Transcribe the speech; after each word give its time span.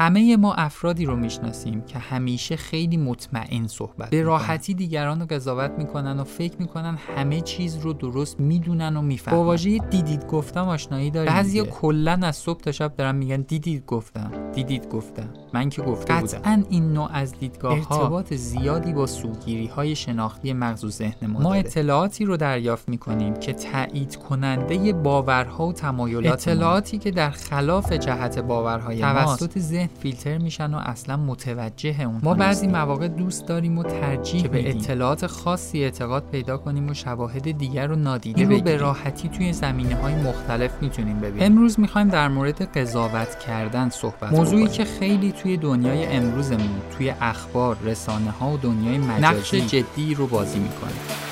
همه 0.00 0.36
ما 0.36 0.54
افرادی 0.54 1.04
رو 1.04 1.16
می‌شناسیم 1.16 1.80
که 1.80 1.98
همیشه 1.98 2.56
خیلی 2.56 2.96
مطمئن 2.96 3.66
صحبت 3.66 4.10
به 4.10 4.22
راحتی 4.22 4.74
دیگران 4.74 5.20
رو 5.20 5.26
قضاوت 5.26 5.70
می‌کنن 5.78 6.20
و 6.20 6.24
فکر 6.24 6.56
می‌کنن 6.58 6.98
همه 7.16 7.40
چیز 7.40 7.76
رو 7.76 7.92
درست 7.92 8.40
می‌دونن 8.40 8.96
و 8.96 9.02
می‌فهمن. 9.02 9.36
با 9.36 9.44
واژه 9.44 9.78
دیدید 9.78 10.26
گفتم 10.26 10.68
آشنایی 10.68 11.10
داریم 11.10 11.32
بعضیا 11.32 11.64
کلا 11.64 12.20
از 12.22 12.36
صبح 12.36 12.60
تا 12.60 12.72
شب 12.72 12.96
دارن 12.96 13.16
میگن 13.16 13.40
دیدید 13.40 13.86
گفتم 13.86 14.30
دیدید 14.54 14.88
گفتم. 14.88 15.28
من 15.54 15.68
که 15.68 15.82
گفته 15.82 16.14
بودم. 16.14 16.26
قطعا 16.26 16.62
این 16.70 16.92
نوع 16.92 17.08
از 17.12 17.32
دیدگاه 17.32 17.72
ارتباط 17.72 18.34
زیادی 18.34 18.92
با 18.92 19.06
سوگیری 19.06 19.66
های 19.66 19.96
شناختی 19.96 20.52
مغز 20.52 20.84
و 20.84 20.90
ذهن 20.90 21.26
ما 21.26 21.40
ما 21.40 21.54
اطلاعاتی 21.54 22.24
رو 22.24 22.36
دریافت 22.36 22.88
می‌کنیم 22.88 23.34
که 23.34 23.52
تایید 23.52 24.16
کننده 24.16 24.92
باورها 24.92 25.66
و 25.66 25.72
تمایلات 25.72 26.48
اطلاعاتی 26.48 26.98
که 26.98 27.10
در 27.10 27.30
خلاف 27.30 27.92
جهت 27.92 28.38
باورهای 28.38 29.00
توسط 29.00 29.58
ذهن 29.58 29.89
فیلتر 30.02 30.38
میشن 30.38 30.74
و 30.74 30.78
اصلا 30.78 31.16
متوجه 31.16 32.02
اون 32.02 32.20
ما 32.22 32.34
بعضی 32.34 32.66
مواقع 32.66 33.08
دوست 33.08 33.46
داریم 33.46 33.78
و 33.78 33.82
ترجیح 33.82 34.42
که 34.42 34.48
به 34.48 34.70
اطلاعات 34.70 35.26
خاصی 35.26 35.84
اعتقاد 35.84 36.24
پیدا 36.32 36.56
کنیم 36.56 36.88
و 36.88 36.94
شواهد 36.94 37.58
دیگر 37.58 37.86
رو 37.86 37.96
نادیده 37.96 38.44
بگیریم 38.44 38.64
به 38.64 38.76
راحتی 38.76 39.28
توی 39.28 39.52
زمینه 39.52 39.94
های 39.94 40.14
مختلف 40.14 40.70
می‌تونیم 40.82 41.20
ببینیم. 41.20 41.42
امروز 41.42 41.80
می‌خوایم 41.80 42.08
در 42.08 42.28
مورد 42.28 42.78
قضاوت 42.78 43.38
کردن 43.38 43.88
صحبت 43.88 44.32
موضوعی 44.32 44.68
که 44.68 44.84
خیلی 44.84 45.32
توی 45.32 45.56
دنیای 45.56 46.06
امروزمون 46.06 46.80
توی 46.98 47.14
اخبار 47.20 47.76
رسانه 47.84 48.30
ها 48.30 48.50
و 48.50 48.56
دنیای 48.56 48.98
مجازی 48.98 49.22
نقش 49.22 49.54
جدی 49.54 50.14
رو 50.14 50.26
بازی 50.26 50.58
می‌کنه 50.58 51.29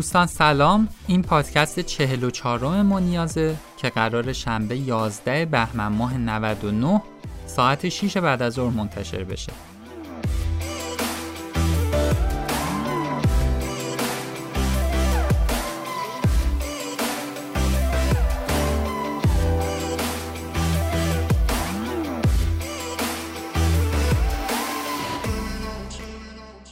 دوستان 0.00 0.26
سلام. 0.26 0.88
این 1.06 1.22
پادکست 1.22 1.80
44 1.80 2.82
ما 2.82 3.00
نیازه 3.00 3.56
که 3.76 3.88
قرار 3.88 4.32
شنبه 4.32 4.76
11 4.76 5.44
بهمن 5.44 5.88
ماه 5.88 6.18
99 6.18 7.02
ساعت 7.46 7.88
6 7.88 8.16
بعد 8.16 8.42
از 8.42 8.52
ظهر 8.52 8.70
منتشر 8.70 9.24
بشه. 9.24 9.52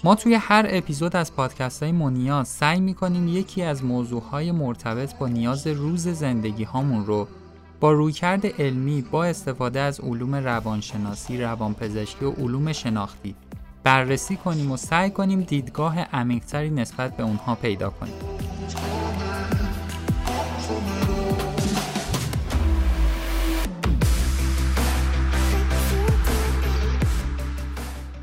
ما 0.09 0.15
توی 0.15 0.35
هر 0.35 0.67
اپیزود 0.69 1.17
از 1.17 1.35
پادکست 1.35 1.83
های 1.83 1.93
منیاز 1.93 2.49
سعی 2.49 2.81
می‌کنیم 2.81 3.29
یکی 3.29 3.63
از 3.63 3.85
موضوع 3.85 4.23
های 4.23 4.53
مرتبط 4.53 5.15
با 5.15 5.29
نیاز 5.29 5.67
روز 5.67 6.09
زندگی 6.09 6.65
هامون 6.65 7.07
رو 7.07 7.29
با 7.81 7.93
رویکرد 7.93 8.47
علمی 8.47 9.03
با 9.03 9.25
استفاده 9.25 9.81
از 9.81 10.01
علوم 10.01 10.35
روانشناسی، 10.35 11.43
روانپزشکی 11.43 12.25
و 12.25 12.31
علوم 12.31 12.73
شناختی 12.73 13.35
بررسی 13.85 14.37
کنیم 14.37 14.73
و 14.73 14.77
سعی 14.77 15.11
کنیم 15.11 15.41
دیدگاه 15.41 16.01
عمیقتری 16.01 16.71
نسبت 16.71 17.17
به 17.17 17.23
اونها 17.23 17.55
پیدا 17.55 17.91
کنیم. 17.91 18.15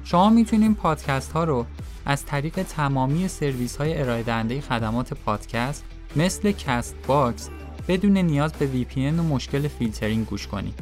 شما 0.03 0.29
می‌تونید 0.29 0.75
پادکست 0.75 1.31
ها 1.31 1.43
رو 1.43 1.65
از 2.05 2.25
طریق 2.25 2.63
تمامی 2.63 3.27
سرویس 3.27 3.75
های 3.75 4.01
ارائه 4.01 4.23
دهنده 4.23 4.61
خدمات 4.61 5.13
پادکست 5.13 5.83
مثل 6.15 6.51
کست 6.51 6.95
باکس 7.07 7.49
بدون 7.87 8.17
نیاز 8.17 8.53
به 8.53 8.67
VPN 8.67 9.19
و 9.19 9.23
مشکل 9.23 9.67
فیلترینگ 9.67 10.25
گوش 10.25 10.47
کنید. 10.47 10.79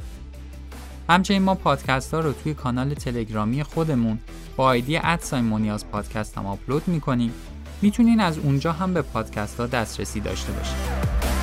همچنین 1.10 1.42
ما 1.42 1.56
پادکست 1.56 2.14
ها 2.14 2.20
رو 2.20 2.34
توی 2.34 2.54
کانال 2.54 2.94
تلگرامی 2.94 3.64
خودمون 3.64 4.20
با 4.58 4.64
ID 4.64 4.98
at 4.98 5.14
sign 5.14 5.46
مونیاز 5.46 5.88
پادکست 5.88 6.38
هم 6.38 6.46
آپلود 6.46 6.88
می‌کنیم 6.88 7.34
می‌تونین 7.82 8.20
از 8.20 8.38
اونجا 8.38 8.72
هم 8.72 8.94
به 8.94 9.02
پادکست 9.02 9.60
ها 9.60 9.68
دسترسی 9.68 10.20
داشته 10.20 10.52
باشید. 10.52 11.43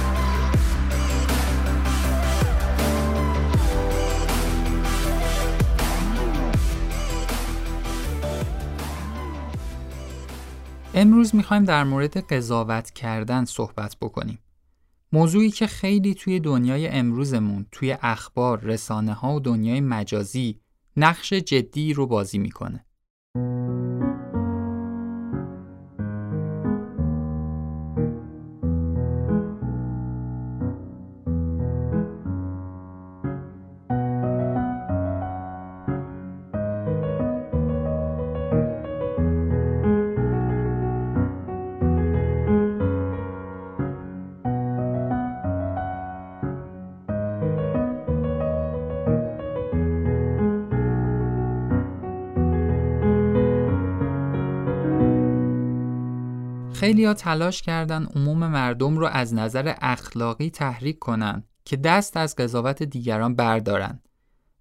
امروز 11.00 11.34
می‌خوایم 11.34 11.64
در 11.64 11.84
مورد 11.84 12.16
قضاوت 12.16 12.90
کردن 12.90 13.44
صحبت 13.44 13.96
بکنیم. 14.00 14.38
موضوعی 15.12 15.50
که 15.50 15.66
خیلی 15.66 16.14
توی 16.14 16.40
دنیای 16.40 16.88
امروزمون 16.88 17.66
توی 17.72 17.96
اخبار، 18.02 18.60
رسانه 18.60 19.12
ها 19.12 19.34
و 19.34 19.40
دنیای 19.40 19.80
مجازی 19.80 20.60
نقش 20.96 21.32
جدی 21.32 21.92
رو 21.92 22.06
بازی 22.06 22.38
می‌کنه. 22.38 22.86
خیلی 56.90 57.04
ها 57.04 57.14
تلاش 57.14 57.62
کردن 57.62 58.04
عموم 58.04 58.38
مردم 58.38 58.98
رو 58.98 59.06
از 59.06 59.34
نظر 59.34 59.74
اخلاقی 59.80 60.50
تحریک 60.50 60.98
کنن 60.98 61.44
که 61.64 61.76
دست 61.76 62.16
از 62.16 62.36
قضاوت 62.36 62.82
دیگران 62.82 63.34
بردارن. 63.34 64.00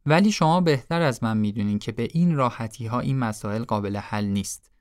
ولی 0.05 0.31
شما 0.31 0.61
بهتر 0.61 1.01
از 1.01 1.23
من 1.23 1.37
می‌دونین 1.37 1.79
که 1.79 1.91
به 1.91 2.07
این 2.11 2.35
راحتی 2.35 2.87
ها 2.87 2.99
این 2.99 3.19
مسائل 3.19 3.63
قابل 3.63 3.97
حل 3.97 4.25
نیست. 4.25 4.71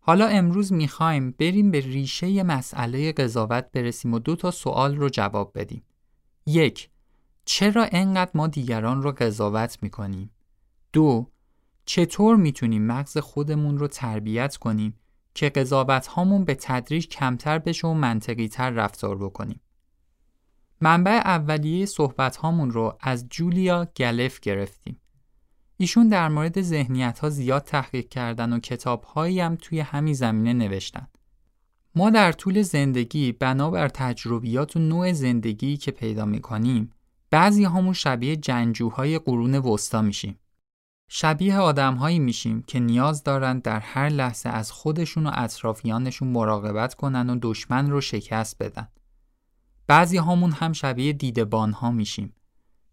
حالا 0.00 0.26
امروز 0.26 0.72
می‌خوایم 0.72 1.34
بریم 1.38 1.70
به 1.70 1.80
ریشه 1.80 2.42
مسئله 2.42 3.12
قضاوت 3.12 3.66
برسیم 3.72 4.14
و 4.14 4.18
دو 4.18 4.36
تا 4.36 4.50
سوال 4.50 4.96
رو 4.96 5.08
جواب 5.08 5.52
بدیم. 5.54 5.82
یک، 6.46 6.90
چرا 7.44 7.88
انقدر 7.92 8.30
ما 8.34 8.46
دیگران 8.46 9.02
رو 9.02 9.12
قضاوت 9.12 9.78
می‌کنیم؟ 9.82 10.30
دو، 10.92 11.30
چطور 11.84 12.36
می‌تونیم 12.36 12.86
مغز 12.86 13.18
خودمون 13.18 13.78
رو 13.78 13.88
تربیت 13.88 14.56
کنیم 14.56 14.94
که 15.34 15.48
قضاوت 15.48 16.06
هامون 16.06 16.44
به 16.44 16.54
تدریج 16.54 17.08
کمتر 17.08 17.58
بشه 17.58 17.88
و 17.88 17.94
منطقی 17.94 18.48
تر 18.48 18.70
رفتار 18.70 19.18
بکنیم. 19.18 19.60
منبع 20.80 21.12
اولیه 21.12 21.86
صحبت 21.86 22.36
هامون 22.36 22.70
رو 22.70 22.96
از 23.00 23.28
جولیا 23.28 23.88
گلف 23.96 24.40
گرفتیم. 24.40 25.00
ایشون 25.76 26.08
در 26.08 26.28
مورد 26.28 26.60
ذهنیت 26.62 27.18
ها 27.18 27.30
زیاد 27.30 27.62
تحقیق 27.62 28.08
کردن 28.08 28.52
و 28.52 28.58
کتاب 28.58 29.04
هایی 29.04 29.40
هم 29.40 29.56
توی 29.56 29.80
همین 29.80 30.14
زمینه 30.14 30.52
نوشتن. 30.52 31.08
ما 31.94 32.10
در 32.10 32.32
طول 32.32 32.62
زندگی 32.62 33.32
بنابر 33.32 33.88
تجربیات 33.88 34.76
و 34.76 34.78
نوع 34.78 35.12
زندگی 35.12 35.76
که 35.76 35.90
پیدا 35.90 36.24
می 36.24 36.40
کنیم 36.40 36.90
بعضی 37.30 37.64
همون 37.64 37.92
شبیه 37.92 38.36
جنجوهای 38.36 39.18
قرون 39.18 39.54
وسطا 39.54 40.02
میشیم. 40.02 40.38
شبیه 41.16 41.58
آدمهایی 41.58 42.18
میشیم 42.18 42.62
که 42.62 42.80
نیاز 42.80 43.22
دارند 43.22 43.62
در 43.62 43.80
هر 43.80 44.08
لحظه 44.08 44.48
از 44.48 44.72
خودشون 44.72 45.26
و 45.26 45.30
اطرافیانشون 45.34 46.28
مراقبت 46.28 46.94
کنن 46.94 47.30
و 47.30 47.38
دشمن 47.42 47.90
رو 47.90 48.00
شکست 48.00 48.62
بدن. 48.62 48.88
بعضی 49.86 50.16
هامون 50.16 50.52
هم 50.52 50.72
شبیه 50.72 51.12
دیدبان 51.12 51.72
ها 51.72 51.90
میشیم. 51.90 52.34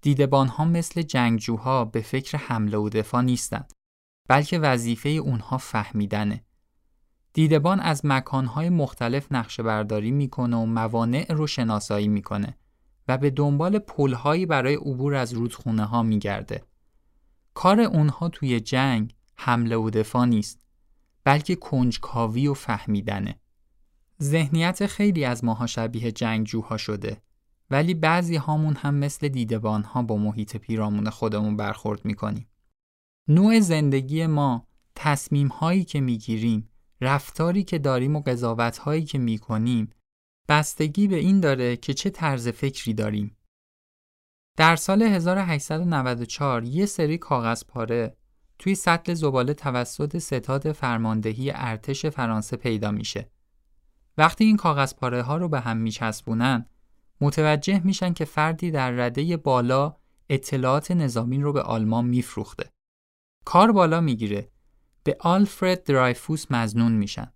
دیدبان 0.01 0.47
ها 0.47 0.65
مثل 0.65 1.01
جنگجوها 1.01 1.85
به 1.85 2.01
فکر 2.01 2.37
حمله 2.37 2.77
و 2.77 2.89
دفاع 2.89 3.21
نیستند 3.21 3.73
بلکه 4.29 4.59
وظیفه 4.59 5.09
اونها 5.09 5.57
فهمیدنه. 5.57 6.43
دیدبان 7.33 7.79
از 7.79 8.05
مکانهای 8.05 8.69
مختلف 8.69 9.31
نقشه 9.31 9.63
برداری 9.63 10.11
می‌کنه 10.11 10.57
و 10.57 10.65
موانع 10.65 11.33
رو 11.33 11.47
شناسایی 11.47 12.07
می‌کنه 12.07 12.57
و 13.07 13.17
به 13.17 13.29
دنبال 13.29 13.79
پلهایی 13.79 14.45
برای 14.45 14.75
عبور 14.75 15.15
از 15.15 15.33
رودخونه 15.33 15.85
ها 15.85 16.03
میگرده. 16.03 16.63
کار 17.53 17.79
اونها 17.79 18.29
توی 18.29 18.59
جنگ 18.59 19.15
حمله 19.35 19.75
و 19.75 19.89
دفاع 19.89 20.25
نیست 20.25 20.61
بلکه 21.23 21.55
کنجکاوی 21.55 22.47
و 22.47 22.53
فهمیدنه 22.53 23.39
ذهنیت 24.21 24.85
خیلی 24.85 25.25
از 25.25 25.43
ماها 25.43 25.67
شبیه 25.67 26.11
جنگجوها 26.11 26.77
شده 26.77 27.21
ولی 27.69 27.93
بعضی 27.93 28.35
هامون 28.35 28.75
هم 28.75 28.95
مثل 28.95 29.27
دیدبان 29.27 29.83
ها 29.83 30.01
با 30.01 30.17
محیط 30.17 30.57
پیرامون 30.57 31.09
خودمون 31.09 31.57
برخورد 31.57 32.05
می‌کنیم. 32.05 32.47
نوع 33.27 33.59
زندگی 33.59 34.25
ما، 34.25 34.67
تصمیم 34.95 35.47
هایی 35.47 35.83
که 35.83 36.01
می‌گیریم، 36.01 36.69
رفتاری 37.01 37.63
که 37.63 37.79
داریم 37.79 38.15
و 38.15 38.21
قضاوت 38.21 38.77
هایی 38.77 39.05
که 39.05 39.17
می‌کنیم 39.17 39.89
بستگی 40.49 41.07
به 41.07 41.15
این 41.15 41.39
داره 41.39 41.77
که 41.77 41.93
چه 41.93 42.09
طرز 42.09 42.47
فکری 42.47 42.93
داریم. 42.93 43.37
در 44.57 44.75
سال 44.75 45.01
1894 45.01 46.63
یه 46.63 46.85
سری 46.85 47.17
کاغذ 47.17 47.63
پاره 47.63 48.15
توی 48.59 48.75
سطل 48.75 49.13
زباله 49.13 49.53
توسط 49.53 50.17
ستاد 50.17 50.71
فرماندهی 50.71 51.51
ارتش 51.55 52.05
فرانسه 52.05 52.57
پیدا 52.57 52.91
میشه. 52.91 53.31
وقتی 54.17 54.43
این 54.43 54.57
کاغذ 54.57 54.93
پاره 54.93 55.21
ها 55.21 55.37
رو 55.37 55.49
به 55.49 55.59
هم 55.59 55.77
میچسبونن 55.77 56.65
متوجه 57.21 57.81
میشن 57.83 58.13
که 58.13 58.25
فردی 58.25 58.71
در 58.71 58.91
رده 58.91 59.37
بالا 59.37 59.95
اطلاعات 60.29 60.91
نظامی 60.91 61.41
رو 61.41 61.53
به 61.53 61.61
آلمان 61.61 62.05
میفروخته. 62.05 62.69
کار 63.45 63.71
بالا 63.71 64.01
می‌گیره. 64.01 64.51
به 65.03 65.17
آلفرد 65.19 65.83
درایفوس 65.83 66.45
مزنون 66.51 66.91
میشن. 66.91 67.31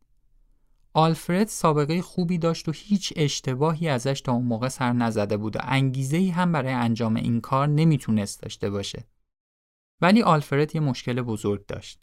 آلفرد 0.97 1.47
سابقه 1.47 2.01
خوبی 2.01 2.37
داشت 2.37 2.69
و 2.69 2.71
هیچ 2.71 3.13
اشتباهی 3.15 3.87
ازش 3.89 4.21
تا 4.21 4.31
اون 4.31 4.45
موقع 4.45 4.67
سر 4.67 4.93
نزده 4.93 5.37
بود 5.37 5.55
و 5.55 5.59
انگیزه 5.63 6.31
هم 6.31 6.51
برای 6.51 6.73
انجام 6.73 7.15
این 7.15 7.41
کار 7.41 7.67
نمی‌تونست 7.67 8.41
داشته 8.41 8.69
باشه. 8.69 9.07
ولی 10.01 10.21
آلفرد 10.21 10.75
یه 10.75 10.81
مشکل 10.81 11.21
بزرگ 11.21 11.65
داشت. 11.65 11.99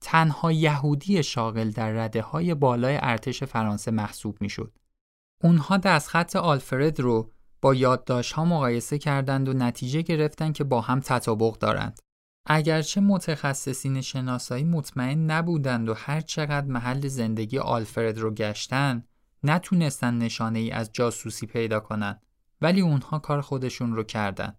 تنها 0.00 0.52
یهودی 0.52 1.22
شاغل 1.22 1.70
در 1.70 1.92
رده 1.92 2.22
های 2.22 2.54
بالای 2.54 2.98
ارتش 3.02 3.44
فرانسه 3.44 3.90
محسوب 3.90 4.36
می‌شد. 4.40 4.72
اونها 5.42 5.76
دستخط 5.76 6.36
آلفرد 6.36 7.00
رو 7.00 7.30
با 7.60 7.74
یادداشت 7.74 8.32
ها 8.32 8.44
مقایسه 8.44 8.98
کردند 8.98 9.48
و 9.48 9.52
نتیجه 9.52 10.02
گرفتند 10.02 10.54
که 10.54 10.64
با 10.64 10.80
هم 10.80 11.00
تطابق 11.00 11.58
دارند. 11.58 12.00
اگرچه 12.46 13.00
متخصصین 13.00 14.00
شناسایی 14.00 14.64
مطمئن 14.64 15.30
نبودند 15.30 15.88
و 15.88 15.94
هر 15.94 16.20
چقدر 16.20 16.66
محل 16.66 17.08
زندگی 17.08 17.58
آلفرد 17.58 18.18
رو 18.18 18.34
گشتن 18.34 19.04
نتونستن 19.42 20.18
نشانه 20.18 20.58
ای 20.58 20.70
از 20.70 20.90
جاسوسی 20.92 21.46
پیدا 21.46 21.80
کنند 21.80 22.22
ولی 22.60 22.80
اونها 22.80 23.18
کار 23.18 23.40
خودشون 23.40 23.92
رو 23.92 24.04
کردن. 24.04 24.56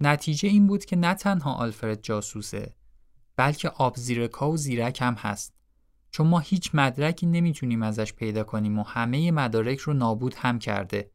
نتیجه 0.00 0.48
این 0.48 0.66
بود 0.66 0.84
که 0.84 0.96
نه 0.96 1.14
تنها 1.14 1.54
آلفرد 1.54 2.02
جاسوسه 2.02 2.74
بلکه 3.36 3.68
آبزیرکا 3.68 4.50
و 4.50 4.56
زیرک 4.56 5.02
هم 5.02 5.14
هست. 5.14 5.54
چون 6.10 6.26
ما 6.26 6.38
هیچ 6.38 6.70
مدرکی 6.74 7.26
نمی‌تونیم 7.26 7.82
ازش 7.82 8.12
پیدا 8.12 8.44
کنیم 8.44 8.78
و 8.78 8.82
همه 8.82 9.30
مدارک 9.30 9.78
رو 9.78 9.92
نابود 9.94 10.34
هم 10.34 10.58
کرده. 10.58 11.10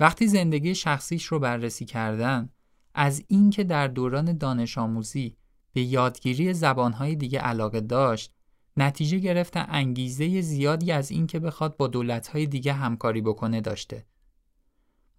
وقتی 0.00 0.28
زندگی 0.28 0.74
شخصیش 0.74 1.24
رو 1.24 1.38
بررسی 1.38 1.84
کردن 1.84 2.50
از 2.94 3.24
اینکه 3.28 3.64
در 3.64 3.88
دوران 3.88 4.38
دانش 4.38 4.78
آموزی 4.78 5.36
به 5.72 5.82
یادگیری 5.82 6.54
زبانهای 6.54 7.16
دیگه 7.16 7.38
علاقه 7.38 7.80
داشت 7.80 8.34
نتیجه 8.76 9.18
گرفتن 9.18 9.66
انگیزه 9.68 10.40
زیادی 10.40 10.92
از 10.92 11.10
اینکه 11.10 11.38
بخواد 11.38 11.76
با 11.76 11.88
دولتهای 11.88 12.46
دیگه 12.46 12.72
همکاری 12.72 13.20
بکنه 13.20 13.60
داشته. 13.60 14.06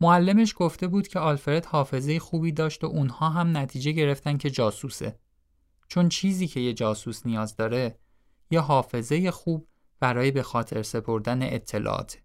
معلمش 0.01 0.53
گفته 0.57 0.87
بود 0.87 1.07
که 1.07 1.19
آلفرد 1.19 1.65
حافظه 1.65 2.19
خوبی 2.19 2.51
داشت 2.51 2.83
و 2.83 2.87
اونها 2.87 3.29
هم 3.29 3.57
نتیجه 3.57 3.91
گرفتن 3.91 4.37
که 4.37 4.49
جاسوسه. 4.49 5.19
چون 5.87 6.09
چیزی 6.09 6.47
که 6.47 6.59
یه 6.59 6.73
جاسوس 6.73 7.25
نیاز 7.25 7.55
داره 7.55 7.99
یه 8.51 8.59
حافظه 8.59 9.31
خوب 9.31 9.67
برای 9.99 10.31
به 10.31 10.43
خاطر 10.43 10.81
سپردن 10.81 11.39
اطلاعات. 11.41 12.17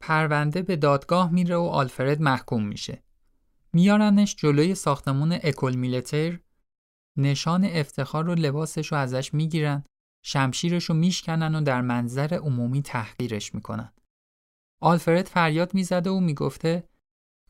پرونده 0.00 0.62
به 0.62 0.76
دادگاه 0.76 1.32
میره 1.32 1.56
و 1.56 1.62
آلفرد 1.62 2.20
محکوم 2.20 2.66
میشه. 2.66 3.02
میارنش 3.72 4.36
جلوی 4.36 4.74
ساختمون 4.74 5.32
اکل 5.32 5.74
میلتر 5.74 6.40
نشان 7.16 7.64
افتخار 7.64 8.28
و 8.28 8.34
لباسش 8.34 8.92
رو 8.92 8.98
ازش 8.98 9.34
می‌گیرن 9.34 9.84
شمشیرش 10.24 10.84
رو 10.84 10.94
میشکنن 10.94 11.54
و 11.54 11.60
در 11.60 11.80
منظر 11.80 12.34
عمومی 12.42 12.82
تحقیرش 12.82 13.54
می‌کنن. 13.54 13.92
آلفرد 14.80 15.26
فریاد 15.26 15.74
می‌زده 15.74 16.10
و 16.10 16.20
می‌گفته 16.20 16.88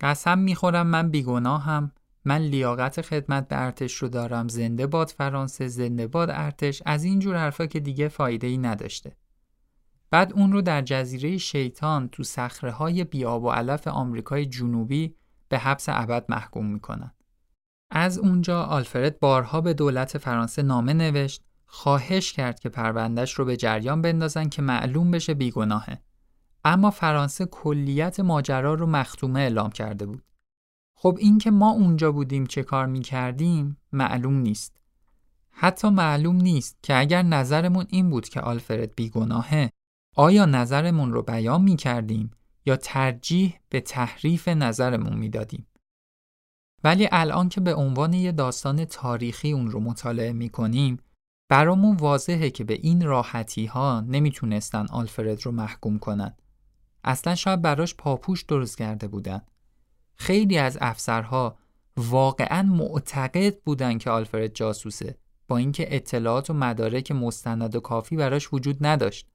قسم 0.01 0.39
می‌خورم 0.39 0.87
من 0.87 1.11
بیگناهم 1.11 1.93
من 2.25 2.39
لیاقت 2.39 3.01
خدمت 3.01 3.49
به 3.49 3.63
ارتش 3.63 3.95
رو 3.95 4.09
دارم 4.09 4.49
زنده 4.49 4.87
باد 4.87 5.09
فرانسه 5.09 5.69
زنده 5.69 6.07
باد 6.07 6.31
ارتش 6.31 6.83
از 6.87 7.05
این 7.05 7.19
جور 7.19 7.37
حرفا 7.37 7.67
که 7.67 7.81
دیگه 7.81 8.09
فایده 8.09 8.47
ای 8.47 8.59
نداشته 8.59 9.17
بعد 10.11 10.33
اون 10.33 10.53
رو 10.53 10.63
در 10.63 10.83
جزیره 10.83 11.39
شیطان 11.39 12.09
تو 12.09 12.23
صخره 12.23 12.71
های 12.71 13.05
بیاب 13.05 13.45
و 13.45 13.51
علف 13.51 13.89
آمریکای 13.89 14.47
جنوبی 14.47 15.15
به 15.49 15.59
حبس 15.59 15.85
ابد 15.89 16.25
محکوم 16.29 16.67
می‌کنن. 16.67 17.11
از 17.91 18.19
اونجا 18.19 18.63
آلفرد 18.63 19.21
بارها 19.21 19.61
به 19.61 19.75
دولت 19.75 20.19
فرانسه 20.19 20.63
نامه 20.63 20.93
نوشت 20.93 21.43
خواهش 21.67 22.33
کرد 22.33 22.61
که 22.61 22.69
پروندهش 22.69 23.33
رو 23.33 23.45
به 23.45 23.57
جریان 23.57 24.03
بندازن 24.03 24.49
که 24.49 24.63
معلوم 24.63 25.11
بشه 25.11 25.35
بیگناهه. 25.35 26.03
اما 26.65 26.91
فرانسه 26.91 27.47
کلیت 27.47 28.21
ماجرا 28.21 28.75
رو 28.75 28.87
مختومه 28.87 29.41
اعلام 29.41 29.71
کرده 29.71 30.07
بود. 30.07 30.23
خب 30.97 31.17
اینکه 31.21 31.51
ما 31.51 31.71
اونجا 31.71 32.13
بودیم 32.13 32.47
چه 32.47 32.63
کار 32.63 32.87
می 32.87 33.01
کردیم 33.01 33.77
معلوم 33.93 34.35
نیست. 34.35 34.77
حتی 35.51 35.89
معلوم 35.89 36.37
نیست 36.37 36.79
که 36.83 36.99
اگر 36.99 37.23
نظرمون 37.23 37.87
این 37.89 38.11
بود 38.11 38.29
که 38.29 38.41
آلفرد 38.41 38.95
بیگناهه 38.95 39.71
آیا 40.17 40.45
نظرمون 40.45 41.13
رو 41.13 41.23
بیان 41.23 41.63
می 41.63 41.77
کردیم 41.77 42.31
یا 42.69 42.77
ترجیح 42.77 43.61
به 43.69 43.81
تحریف 43.81 44.49
نظرمون 44.49 45.17
می 45.17 45.29
دادیم. 45.29 45.67
ولی 46.85 47.09
الان 47.13 47.49
که 47.49 47.61
به 47.61 47.75
عنوان 47.75 48.13
یه 48.13 48.33
داستان 48.33 48.85
تاریخی 48.85 49.53
اون 49.53 49.71
رو 49.71 49.81
مطالعه 49.81 50.33
می 50.33 50.49
کنیم 50.49 50.99
برامون 51.49 51.97
واضحه 51.97 52.51
که 52.51 52.65
به 52.65 52.75
این 52.75 53.07
راحتی 53.07 53.67
ها 53.67 54.01
نمی‌تونستن 54.01 54.87
آلفرد 54.87 55.47
رو 55.47 55.53
محکوم 55.53 55.99
کنن. 55.99 56.37
اصلا 57.05 57.35
شاید 57.35 57.63
براش 57.63 57.95
پاپوش 57.95 58.43
درست 58.43 58.79
کرده 58.79 59.09
بودن. 59.09 59.43
خیلی 60.15 60.59
از 60.59 60.79
افسرها 60.81 61.59
واقعا 61.97 62.63
معتقد 62.63 63.59
بودن 63.59 63.99
که 63.99 64.11
آلفرد 64.11 64.55
جاسوسه 64.55 65.19
با 65.49 65.57
اینکه 65.57 65.97
اطلاعات 65.97 66.51
و 66.51 66.55
مدارک 66.55 67.13
مستند 67.13 67.77
و 67.77 67.81
کافی 67.81 68.17
براش 68.17 68.53
وجود 68.53 68.87
نداشت. 68.87 69.29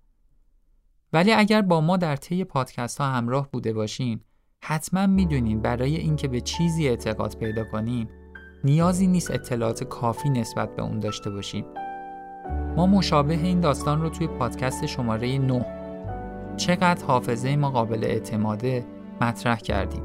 ولی 1.13 1.31
اگر 1.33 1.61
با 1.61 1.81
ما 1.81 1.97
در 1.97 2.15
طی 2.15 2.43
پادکست 2.43 3.01
ها 3.01 3.07
همراه 3.07 3.51
بوده 3.51 3.73
باشین 3.73 4.19
حتما 4.63 5.07
می‌دونین 5.07 5.61
برای 5.61 5.95
اینکه 5.95 6.27
به 6.27 6.41
چیزی 6.41 6.87
اعتقاد 6.87 7.37
پیدا 7.37 7.63
کنیم 7.63 8.09
نیازی 8.63 9.07
نیست 9.07 9.31
اطلاعات 9.31 9.83
کافی 9.83 10.29
نسبت 10.29 10.75
به 10.75 10.83
اون 10.83 10.99
داشته 10.99 11.29
باشیم. 11.29 11.65
ما 12.75 12.87
مشابه 12.87 13.33
این 13.33 13.59
داستان 13.59 14.01
رو 14.01 14.09
توی 14.09 14.27
پادکست 14.27 14.85
شماره 14.85 15.37
9 15.37 15.65
چقدر 16.57 17.05
حافظه 17.05 17.55
ما 17.55 17.69
قابل 17.71 18.03
اعتماده 18.03 18.85
مطرح 19.21 19.59
کردیم. 19.59 20.03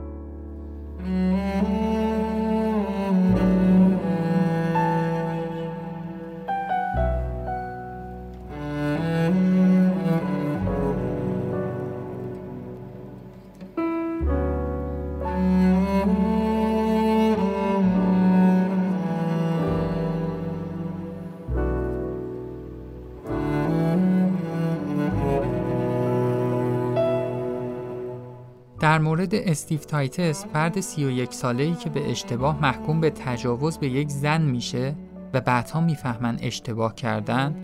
مورد 29.19 29.35
استیو 29.35 29.79
تایتس 29.79 30.47
فرد 30.47 30.81
31 30.81 31.33
ساله 31.33 31.65
ای 31.65 31.75
که 31.75 31.91
به 31.91 32.11
اشتباه 32.11 32.63
محکوم 32.63 33.01
به 33.01 33.11
تجاوز 33.11 33.79
به 33.79 33.89
یک 33.89 34.09
زن 34.09 34.43
میشه 34.43 34.97
و 35.33 35.41
بعدها 35.41 35.81
می‌فهمن 35.81 36.39
اشتباه 36.43 36.95
کردن 36.95 37.55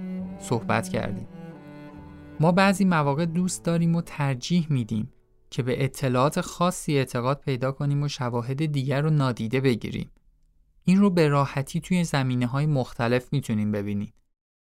صحبت 0.41 0.89
کردیم. 0.89 1.27
ما 2.41 2.53
بعضی 2.53 2.85
مواقع 2.85 3.27
دوست 3.27 3.65
داریم 3.65 3.95
و 3.95 4.03
ترجیح 4.03 4.67
میدیم 4.71 5.13
که 5.51 5.63
به 5.63 5.85
اطلاعات 5.85 6.41
خاصی 6.41 6.99
اعتقاد 6.99 7.41
پیدا 7.41 7.73
کنیم 7.73 8.03
و 8.03 8.09
شواهد 8.09 8.67
دیگر 8.67 9.01
رو 9.01 9.11
نادیده 9.11 9.61
بگیریم. 9.61 10.11
این 10.85 10.99
رو 11.01 11.11
به 11.11 11.29
راحتی 11.29 11.81
توی 11.81 12.05
زمینه 12.05 12.47
های 12.47 12.67
مختلف 12.67 13.33
می‌تونیم 13.33 13.73
ببینیم. 13.73 14.13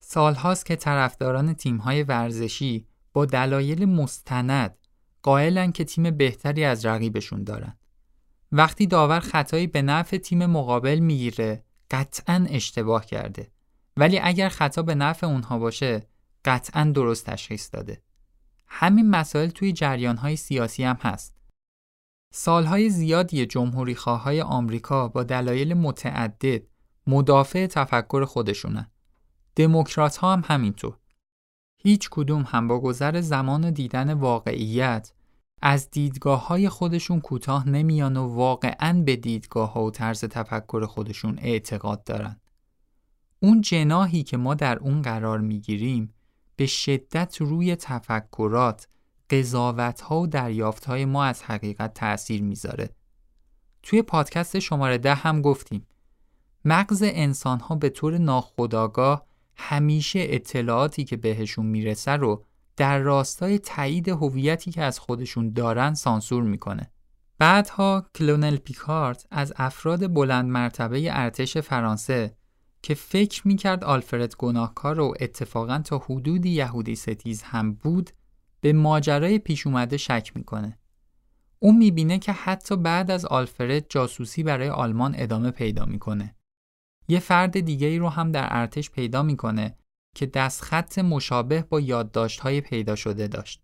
سالهاست 0.04 0.66
که 0.66 0.76
طرفداران 0.76 1.54
تیم‌های 1.54 2.04
ورزشی 2.04 2.86
با 3.14 3.26
دلایل 3.26 3.86
مستند 3.86 4.78
قائلن 5.26 5.72
که 5.72 5.84
تیم 5.84 6.12
بهتری 6.12 6.64
از 6.64 6.86
رقیبشون 6.86 7.44
دارن. 7.44 7.78
وقتی 8.52 8.88
داور 8.88 9.20
خطایی 9.20 9.68
به 9.68 9.82
نفع 9.82 10.18
تیم 10.18 10.46
مقابل 10.46 11.00
می‌گیره 11.00 11.64
قطعا 11.92 12.46
اشتباه 12.50 13.06
کرده. 13.06 13.52
ولی 13.98 14.20
اگر 14.20 14.50
خطا 14.50 14.82
به 14.82 14.96
نفع 14.96 15.28
اونها 15.28 15.60
باشه 15.60 16.08
قطعا 16.46 16.92
درست 16.96 17.26
تشخیص 17.26 17.70
داده. 17.74 18.02
همین 18.68 19.10
مسائل 19.10 19.50
توی 19.50 19.74
جریانهای 19.74 20.36
سیاسی 20.36 20.84
هم 20.84 20.98
هست. 21.02 21.36
سالهای 22.34 22.90
زیادی 22.90 23.46
جمهوری 23.46 23.98
آمریکا 24.42 25.08
با 25.08 25.24
دلایل 25.24 25.74
متعدد 25.74 26.62
مدافع 27.08 27.68
تفکر 27.68 28.26
خودشونن. 28.26 28.92
دموکرات 29.56 30.18
ها 30.18 30.34
هم 30.34 30.44
همینطور. 30.46 30.98
هیچ 31.82 32.10
کدوم 32.12 32.46
هم 32.48 32.68
با 32.68 32.80
گذر 32.80 33.22
زمان 33.22 33.72
دیدن 33.72 34.14
واقعیت 34.14 35.15
از 35.68 35.90
دیدگاه 35.90 36.48
های 36.48 36.70
خودشون 36.70 37.22
کوتاه 37.22 37.70
نمیان 37.70 38.18
و 38.18 38.28
واقعا 38.28 39.04
به 39.06 39.16
دیدگاه 39.16 39.74
ها 39.74 39.84
و 39.84 39.92
طرز 39.92 40.26
تفکر 40.26 40.86
خودشون 40.86 41.40
اعتقاد 41.42 42.04
دارن. 42.04 42.40
اون 43.40 43.62
جناهی 43.62 44.24
که 44.24 44.38
ما 44.38 44.54
در 44.54 44.80
اون 44.80 45.02
قرار 45.02 45.40
می‌گیریم 45.40 46.14
به 46.56 46.66
شدت 46.66 47.38
روی 47.42 47.76
تفکرات، 47.76 48.88
قضاوت 49.30 50.02
ها 50.02 50.22
و 50.22 50.28
دریافت 50.28 50.86
های 50.86 51.06
ما 51.06 51.24
از 51.24 51.44
حقیقت 51.44 51.94
تأثیر 51.94 52.44
می‌ذاره. 52.44 52.90
توی 53.84 54.02
پادکست 54.02 54.60
شماره 54.60 54.98
ده 54.98 55.16
هم 55.16 55.42
گفتیم 55.42 55.88
مغز 56.66 57.04
انسان 57.06 57.60
ها 57.60 57.76
به 57.76 57.90
طور 57.90 58.18
ناخودآگاه 58.18 59.26
همیشه 59.56 60.20
اطلاعاتی 60.30 61.04
که 61.04 61.18
بهشون 61.18 61.66
می‌رسه 61.66 62.12
رو 62.12 62.46
در 62.78 63.00
راستای 63.00 63.60
تایید 63.60 64.10
هویتی 64.10 64.72
که 64.72 64.84
از 64.84 65.00
خودشون 65.00 65.50
دارن 65.54 65.94
سانسور 65.94 66.44
می‌کنه. 66.44 66.92
بعدها 67.40 68.06
کلونل 68.16 68.56
پیکارت 68.56 69.28
از 69.32 69.54
افراد 69.56 70.14
بلند 70.14 70.46
مرتبه 70.46 71.18
ارتش 71.18 71.58
فرانسه 71.58 72.38
که 72.82 72.94
فکر 72.94 73.48
می‌کرد 73.48 73.84
آلفرد 73.84 74.36
گناهکار 74.36 74.96
رو 74.96 75.14
اتفاقا 75.20 75.80
تا 75.80 75.98
حدودی 75.98 76.50
یهودی 76.50 76.96
ستیز 76.96 77.44
هم 77.44 77.74
بود 77.74 78.10
به 78.62 78.74
ماجرای 78.74 79.40
پیش 79.40 79.68
اومده 79.68 79.98
شک 79.98 80.32
می‌کنه. 80.36 80.80
اون 81.60 81.78
می‌بینه 81.78 82.20
که 82.20 82.32
حتی 82.32 82.76
بعد 82.76 83.12
از 83.12 83.26
آلفرد 83.26 83.86
جاسوسی 83.90 84.44
برای 84.44 84.70
آلمان 84.70 85.16
ادامه 85.18 85.52
پیدا 85.52 85.86
می‌کنه. 85.86 86.36
یه 87.08 87.20
فرد 87.20 87.60
دیگه 87.60 87.88
ای 87.88 87.98
رو 87.98 88.10
هم 88.10 88.32
در 88.32 88.48
ارتش 88.52 88.92
پیدا 88.92 89.24
می‌کنه 89.24 89.78
که 90.16 90.26
دستخط 90.26 91.00
مشابه 91.00 91.62
با 91.62 91.80
یادداشت‌های 91.80 92.62
پیدا 92.62 92.96
شده 92.96 93.28
داشت. 93.28 93.62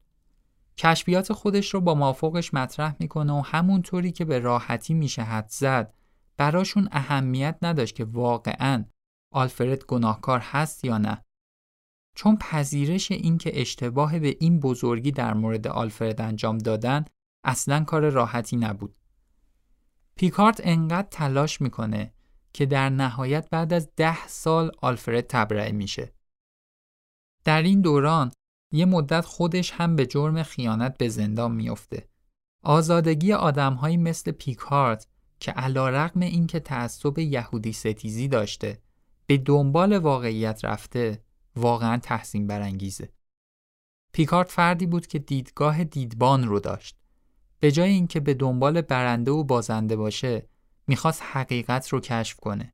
کشفیات 0.78 1.34
خودش 1.34 1.74
رو 1.74 1.82
با 1.82 1.96
مافوقش 1.96 2.54
مطرح 2.54 2.96
می‌کنه 3.00 3.34
و 3.34 3.42
همونطوری 3.46 4.12
که 4.12 4.26
به 4.26 4.40
راحتی 4.40 4.94
میشه 4.94 5.22
حد 5.24 5.48
زد 5.50 5.94
براشون 6.38 6.90
اهمیت 6.92 7.58
نداشت 7.62 7.96
که 7.96 8.06
واقعا 8.06 8.86
آلفرد 9.34 9.86
گناهکار 9.86 10.40
هست 10.40 10.86
یا 10.86 10.98
نه. 10.98 11.26
چون 12.16 12.38
پذیرش 12.38 13.12
اینکه 13.12 13.62
اشتباه 13.62 14.20
به 14.20 14.38
این 14.40 14.60
بزرگی 14.60 15.12
در 15.12 15.34
مورد 15.34 15.68
آلفرد 15.68 16.22
انجام 16.22 16.58
دادن 16.58 17.06
اصلا 17.44 17.84
کار 17.84 18.10
راحتی 18.10 18.58
نبود. 18.58 18.96
پیکارت 20.16 20.62
انقدر 20.64 21.08
تلاش 21.12 21.62
می‌کنه 21.62 22.14
که 22.54 22.66
در 22.66 22.90
نهایت 22.90 23.50
بعد 23.50 23.74
از 23.74 23.90
ده 23.96 24.28
سال 24.28 24.72
آلفرد 24.82 25.22
تبرئه 25.22 25.72
میشه. 25.72 26.14
در 27.44 27.62
این 27.62 27.82
دوران 27.82 28.32
یه 28.72 28.86
مدت 28.86 29.26
خودش 29.26 29.72
هم 29.72 29.96
به 29.96 30.06
جرم 30.06 30.44
خیانت 30.44 30.98
به 30.98 31.10
زندان 31.10 31.52
میافته. 31.52 32.08
آزادگی 32.64 33.34
آدمهایی 33.34 33.98
مثل 33.98 34.32
پیکارت 34.32 35.08
که 35.40 35.52
علا 35.52 35.90
رقم 35.90 36.20
این 36.20 36.48
که 36.48 36.60
تعصب 36.60 37.20
یهودی 37.20 37.74
ستیزی 37.74 38.28
داشته 38.28 38.82
به 39.28 39.38
دنبال 39.38 39.98
واقعیت 39.98 40.66
رفته 40.66 41.24
واقعا 41.56 41.98
تحسین 41.98 42.48
برانگیزه. 42.48 43.10
پیکارت 44.14 44.52
فردی 44.52 44.86
بود 44.86 45.08
که 45.08 45.20
دیدگاه 45.20 45.84
دیدبان 45.84 46.44
رو 46.44 46.60
داشت. 46.60 46.98
به 47.60 47.72
جای 47.72 47.90
اینکه 47.90 48.20
به 48.20 48.34
دنبال 48.34 48.82
برنده 48.82 49.32
و 49.32 49.44
بازنده 49.44 49.96
باشه 49.96 50.50
می‌خواست 50.88 51.22
حقیقت 51.32 51.90
رو 51.90 52.00
کشف 52.00 52.40
کنه. 52.40 52.74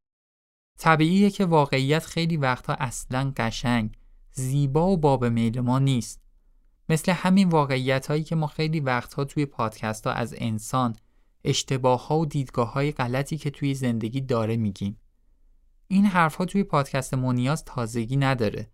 طبیعیه 0.79 1.29
که 1.29 1.45
واقعیت 1.45 2.05
خیلی 2.05 2.37
وقتا 2.37 2.73
اصلا 2.73 3.33
قشنگ 3.37 3.97
زیبا 4.37 4.87
و 4.87 4.97
باب 4.97 5.25
میل 5.25 5.59
ما 5.59 5.79
نیست. 5.79 6.21
مثل 6.89 7.11
همین 7.11 7.49
واقعیت 7.49 8.07
هایی 8.07 8.23
که 8.23 8.35
ما 8.35 8.47
خیلی 8.47 8.79
وقتها 8.79 9.23
توی 9.23 9.45
پادکست 9.45 10.07
ها 10.07 10.13
از 10.13 10.35
انسان 10.37 10.95
اشتباه 11.43 12.07
ها 12.07 12.19
و 12.19 12.25
دیدگاه 12.25 12.73
های 12.73 12.91
غلطی 12.91 13.37
که 13.37 13.49
توی 13.49 13.73
زندگی 13.73 14.21
داره 14.21 14.57
میگیم. 14.57 14.99
این 15.87 16.05
حرف 16.05 16.37
توی 16.37 16.63
پادکست 16.63 17.13
مونیاز 17.13 17.65
تازگی 17.65 18.17
نداره. 18.17 18.71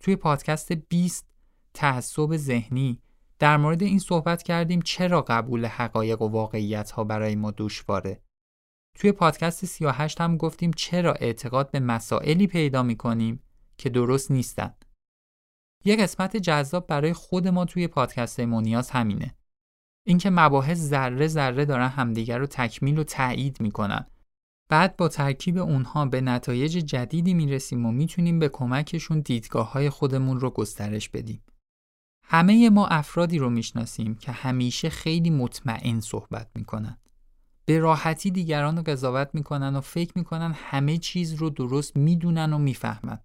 توی 0.00 0.16
پادکست 0.16 0.72
20 0.72 1.26
تعصب 1.74 2.36
ذهنی 2.36 3.00
در 3.38 3.56
مورد 3.56 3.82
این 3.82 3.98
صحبت 3.98 4.42
کردیم 4.42 4.80
چرا 4.80 5.22
قبول 5.22 5.66
حقایق 5.66 6.22
و 6.22 6.28
واقعیت 6.28 6.90
ها 6.90 7.04
برای 7.04 7.34
ما 7.34 7.52
دشواره. 7.56 8.22
توی 8.94 9.12
پادکست 9.12 9.64
38 9.64 10.20
هم 10.20 10.36
گفتیم 10.36 10.70
چرا 10.76 11.12
اعتقاد 11.12 11.70
به 11.70 11.80
مسائلی 11.80 12.46
پیدا 12.46 12.82
می 12.82 12.96
کنیم 12.96 13.42
که 13.78 13.88
درست 13.88 14.30
نیستن. 14.30 14.74
یه 15.84 15.96
قسمت 15.96 16.36
جذاب 16.36 16.86
برای 16.86 17.12
خود 17.12 17.48
ما 17.48 17.64
توی 17.64 17.88
پادکست 17.88 18.40
مونیاز 18.40 18.90
همینه. 18.90 19.34
اینکه 20.06 20.30
مباحث 20.30 20.78
ذره 20.78 21.26
ذره 21.26 21.64
دارن 21.64 21.88
همدیگر 21.88 22.38
رو 22.38 22.46
تکمیل 22.46 22.98
و 22.98 23.04
تایید 23.04 23.60
می‌کنن. 23.60 24.06
بعد 24.68 24.96
با 24.96 25.08
ترکیب 25.08 25.58
اونها 25.58 26.06
به 26.06 26.20
نتایج 26.20 26.78
جدیدی 26.78 27.34
می‌رسیم 27.34 27.86
و 27.86 27.92
می‌تونیم 27.92 28.38
به 28.38 28.48
کمکشون 28.48 29.20
دیدگاه 29.20 29.72
های 29.72 29.90
خودمون 29.90 30.40
رو 30.40 30.50
گسترش 30.50 31.08
بدیم. 31.08 31.42
همه 32.24 32.70
ما 32.70 32.86
افرادی 32.86 33.38
رو 33.38 33.50
می‌شناسیم 33.50 34.14
که 34.14 34.32
همیشه 34.32 34.90
خیلی 34.90 35.30
مطمئن 35.30 36.00
صحبت 36.00 36.50
می‌کنن. 36.54 36.98
به 37.64 37.78
راحتی 37.78 38.30
دیگران 38.30 38.76
رو 38.76 38.82
قضاوت 38.82 39.30
می‌کنن 39.34 39.76
و 39.76 39.80
فکر 39.80 40.12
می‌کنن 40.16 40.52
همه 40.56 40.98
چیز 40.98 41.34
رو 41.34 41.50
درست 41.50 41.96
می‌دونن 41.96 42.52
و 42.52 42.58
می‌فهمن. 42.58 43.20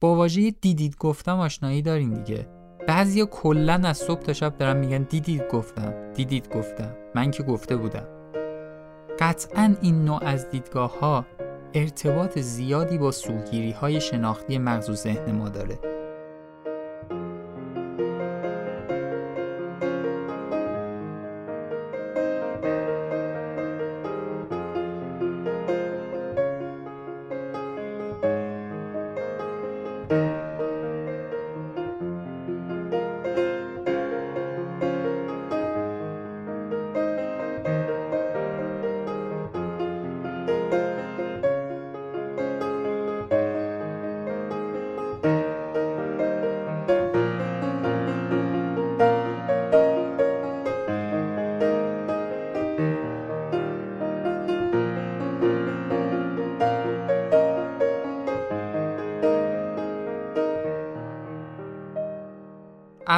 با 0.00 0.14
واژه 0.14 0.50
دیدید 0.50 0.96
گفتم 0.96 1.38
آشنایی 1.38 1.82
دارین 1.82 2.14
دیگه. 2.14 2.48
بعضیا 2.88 3.26
کلا 3.26 3.80
از 3.84 3.98
صبح 3.98 4.20
تا 4.20 4.32
شب 4.32 4.56
دارن 4.56 4.76
میگن 4.76 5.02
دیدید 5.02 5.48
گفتم 5.52 6.12
دیدید 6.14 6.56
گفتم. 6.56 6.96
من 7.14 7.30
که 7.30 7.42
گفته 7.42 7.76
بودم. 7.76 8.06
قطعا 9.18 9.74
این 9.82 10.04
نوع 10.04 10.24
از 10.24 10.50
دیدگاه 10.50 10.98
ها 10.98 11.26
ارتباط 11.74 12.38
زیادی 12.38 12.98
با 12.98 13.10
سوگیری 13.10 13.70
های 13.70 14.00
شناختی 14.00 14.58
مغز 14.58 14.90
و 14.90 14.94
ذهن 14.94 15.32
ما 15.32 15.48
داره. 15.48 15.89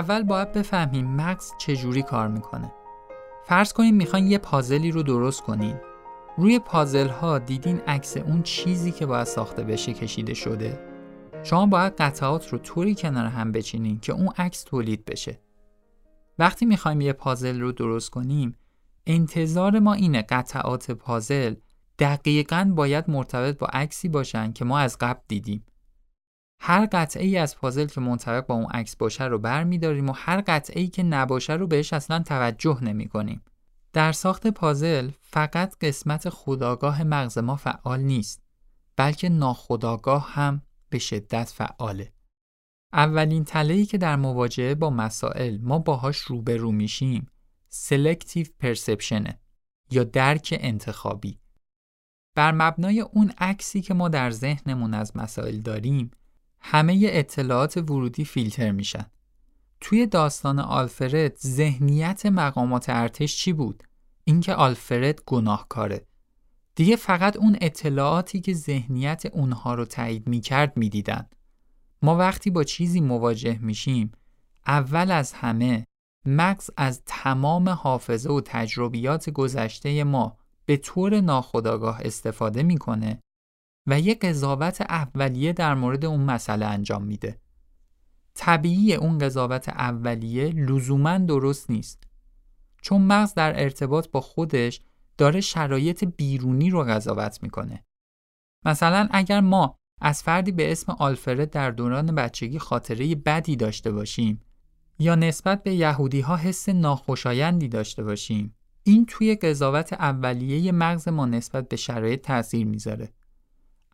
اول 0.02 0.22
باید 0.22 0.52
بفهمیم 0.52 1.06
مغز 1.06 1.52
چجوری 1.58 2.02
کار 2.02 2.28
می‌کنه. 2.28 2.72
فرض 3.44 3.72
کنیم 3.72 3.94
می‌خواین 3.94 4.26
یه 4.26 4.38
پازلی 4.38 4.90
رو 4.90 5.02
درست 5.02 5.42
کنین. 5.42 5.76
روی 6.38 6.58
پازل 6.58 7.08
ها 7.08 7.38
دیدین 7.38 7.80
عکس 7.80 8.16
اون 8.16 8.42
چیزی 8.42 8.92
که 8.92 9.06
باید 9.06 9.24
ساخته 9.24 9.62
بشه 9.64 9.92
کشیده 9.92 10.34
شده. 10.34 10.80
شما 11.42 11.66
باید 11.66 11.92
قطعات 11.92 12.48
رو 12.48 12.58
طوری 12.58 12.94
کنار 12.94 13.26
هم 13.26 13.52
بچینین 13.52 14.00
که 14.00 14.12
اون 14.12 14.28
عکس 14.38 14.62
تولید 14.62 15.04
بشه. 15.04 15.40
وقتی 16.38 16.66
می‌خوایم 16.66 17.00
یه 17.00 17.12
پازل 17.12 17.60
رو 17.60 17.72
درست 17.72 18.10
کنیم، 18.10 18.56
انتظار 19.06 19.78
ما 19.78 19.92
اینه 19.92 20.22
قطعات 20.22 20.90
پازل 20.90 21.54
دقیقا 21.98 22.72
باید 22.76 23.10
مرتبط 23.10 23.58
با 23.58 23.66
عکسی 23.66 24.08
باشن 24.08 24.52
که 24.52 24.64
ما 24.64 24.78
از 24.78 24.98
قبل 25.00 25.20
دیدیم. 25.28 25.64
هر 26.64 26.88
قطعه 26.92 27.24
ای 27.24 27.38
از 27.38 27.56
پازل 27.56 27.86
که 27.86 28.00
منطبق 28.00 28.46
با 28.46 28.54
اون 28.54 28.66
عکس 28.70 28.96
باشه 28.96 29.24
رو 29.24 29.38
برمیداریم 29.38 30.08
و 30.08 30.12
هر 30.12 30.40
قطعه 30.46 30.82
ای 30.82 30.88
که 30.88 31.02
نباشه 31.02 31.52
رو 31.52 31.66
بهش 31.66 31.92
اصلا 31.92 32.22
توجه 32.22 32.84
نمی 32.84 33.08
کنیم. 33.08 33.42
در 33.92 34.12
ساخت 34.12 34.46
پازل 34.46 35.10
فقط 35.20 35.76
قسمت 35.80 36.28
خداگاه 36.28 37.02
مغز 37.02 37.38
ما 37.38 37.56
فعال 37.56 38.00
نیست 38.00 38.42
بلکه 38.96 39.28
ناخداگاه 39.28 40.30
هم 40.32 40.62
به 40.90 40.98
شدت 40.98 41.52
فعاله. 41.54 42.12
اولین 42.92 43.44
تلهی 43.44 43.86
که 43.86 43.98
در 43.98 44.16
مواجهه 44.16 44.74
با 44.74 44.90
مسائل 44.90 45.58
ما 45.62 45.78
باهاش 45.78 46.18
روبرو 46.18 46.72
میشیم 46.72 47.30
سلکتیو 47.68 48.46
پرسپشنه 48.58 49.40
یا 49.90 50.04
درک 50.04 50.58
انتخابی 50.60 51.38
بر 52.36 52.52
مبنای 52.52 53.00
اون 53.00 53.32
عکسی 53.38 53.80
که 53.80 53.94
ما 53.94 54.08
در 54.08 54.30
ذهنمون 54.30 54.94
از 54.94 55.16
مسائل 55.16 55.60
داریم 55.60 56.10
همه 56.62 57.00
اطلاعات 57.04 57.76
ورودی 57.76 58.24
فیلتر 58.24 58.70
میشن. 58.70 59.06
توی 59.80 60.06
داستان 60.06 60.58
آلفرد 60.58 61.36
ذهنیت 61.36 62.26
مقامات 62.26 62.88
ارتش 62.88 63.36
چی 63.36 63.52
بود؟ 63.52 63.82
اینکه 64.24 64.54
آلفرد 64.54 65.20
گناهکاره. 65.26 66.06
دیگه 66.74 66.96
فقط 66.96 67.36
اون 67.36 67.56
اطلاعاتی 67.60 68.40
که 68.40 68.54
ذهنیت 68.54 69.26
اونها 69.26 69.74
رو 69.74 69.84
تایید 69.84 70.28
می‌کرد 70.28 70.76
می‌دیدن. 70.76 71.28
ما 72.02 72.16
وقتی 72.16 72.50
با 72.50 72.64
چیزی 72.64 73.00
مواجه 73.00 73.58
میشیم 73.58 74.12
اول 74.66 75.10
از 75.10 75.32
همه 75.32 75.86
مغز 76.26 76.70
از 76.76 77.02
تمام 77.06 77.68
حافظه 77.68 78.30
و 78.30 78.40
تجربیات 78.44 79.30
گذشته 79.30 80.04
ما 80.04 80.38
به 80.66 80.76
طور 80.76 81.20
ناخودآگاه 81.20 82.00
استفاده 82.04 82.62
می‌کنه 82.62 83.21
و 83.86 84.00
یه 84.00 84.14
قضاوت 84.14 84.80
اولیه 84.80 85.52
در 85.52 85.74
مورد 85.74 86.04
اون 86.04 86.20
مسئله 86.20 86.66
انجام 86.66 87.04
میده. 87.04 87.38
طبیعی 88.34 88.94
اون 88.94 89.18
قضاوت 89.18 89.68
اولیه 89.68 90.48
لزوما 90.48 91.18
درست 91.18 91.70
نیست. 91.70 92.02
چون 92.82 93.02
مغز 93.02 93.34
در 93.34 93.62
ارتباط 93.62 94.08
با 94.08 94.20
خودش 94.20 94.80
داره 95.18 95.40
شرایط 95.40 96.04
بیرونی 96.04 96.70
رو 96.70 96.82
قضاوت 96.84 97.42
می‌کنه. 97.42 97.84
مثلا 98.64 99.08
اگر 99.10 99.40
ما 99.40 99.76
از 100.00 100.22
فردی 100.22 100.52
به 100.52 100.72
اسم 100.72 100.92
آلفرد 100.92 101.50
در 101.50 101.70
دوران 101.70 102.14
بچگی 102.14 102.58
خاطره 102.58 103.14
بدی 103.14 103.56
داشته 103.56 103.92
باشیم 103.92 104.40
یا 104.98 105.14
نسبت 105.14 105.62
به 105.62 105.74
یهودی 105.74 106.20
ها 106.20 106.36
حس 106.36 106.68
ناخوشایندی 106.68 107.68
داشته 107.68 108.02
باشیم 108.02 108.54
این 108.82 109.06
توی 109.06 109.34
قضاوت 109.34 109.92
اولیه 109.92 110.72
مغز 110.72 111.08
ما 111.08 111.26
نسبت 111.26 111.68
به 111.68 111.76
شرایط 111.76 112.20
تاثیر 112.20 112.66
می‌ذاره. 112.66 113.12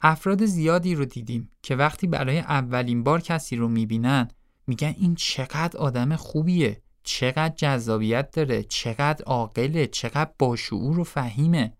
افراد 0.02 0.44
زیادی 0.44 0.94
رو 0.94 1.04
دیدیم 1.04 1.50
که 1.62 1.76
وقتی 1.76 2.06
برای 2.06 2.38
اولین 2.38 3.02
بار 3.02 3.20
کسی 3.20 3.56
رو 3.56 3.68
می‌بینن 3.68 4.28
میگن 4.66 4.94
این 4.98 5.14
چقدر 5.14 5.78
آدم 5.78 6.16
خوبیه 6.16 6.82
چقدر 7.02 7.54
جذابیت 7.56 8.30
داره 8.30 8.62
چقدر 8.62 9.24
عاقله 9.24 9.86
چقدر 9.86 10.30
باشعور 10.38 10.98
و 10.98 11.04
فهیمه. 11.04 11.72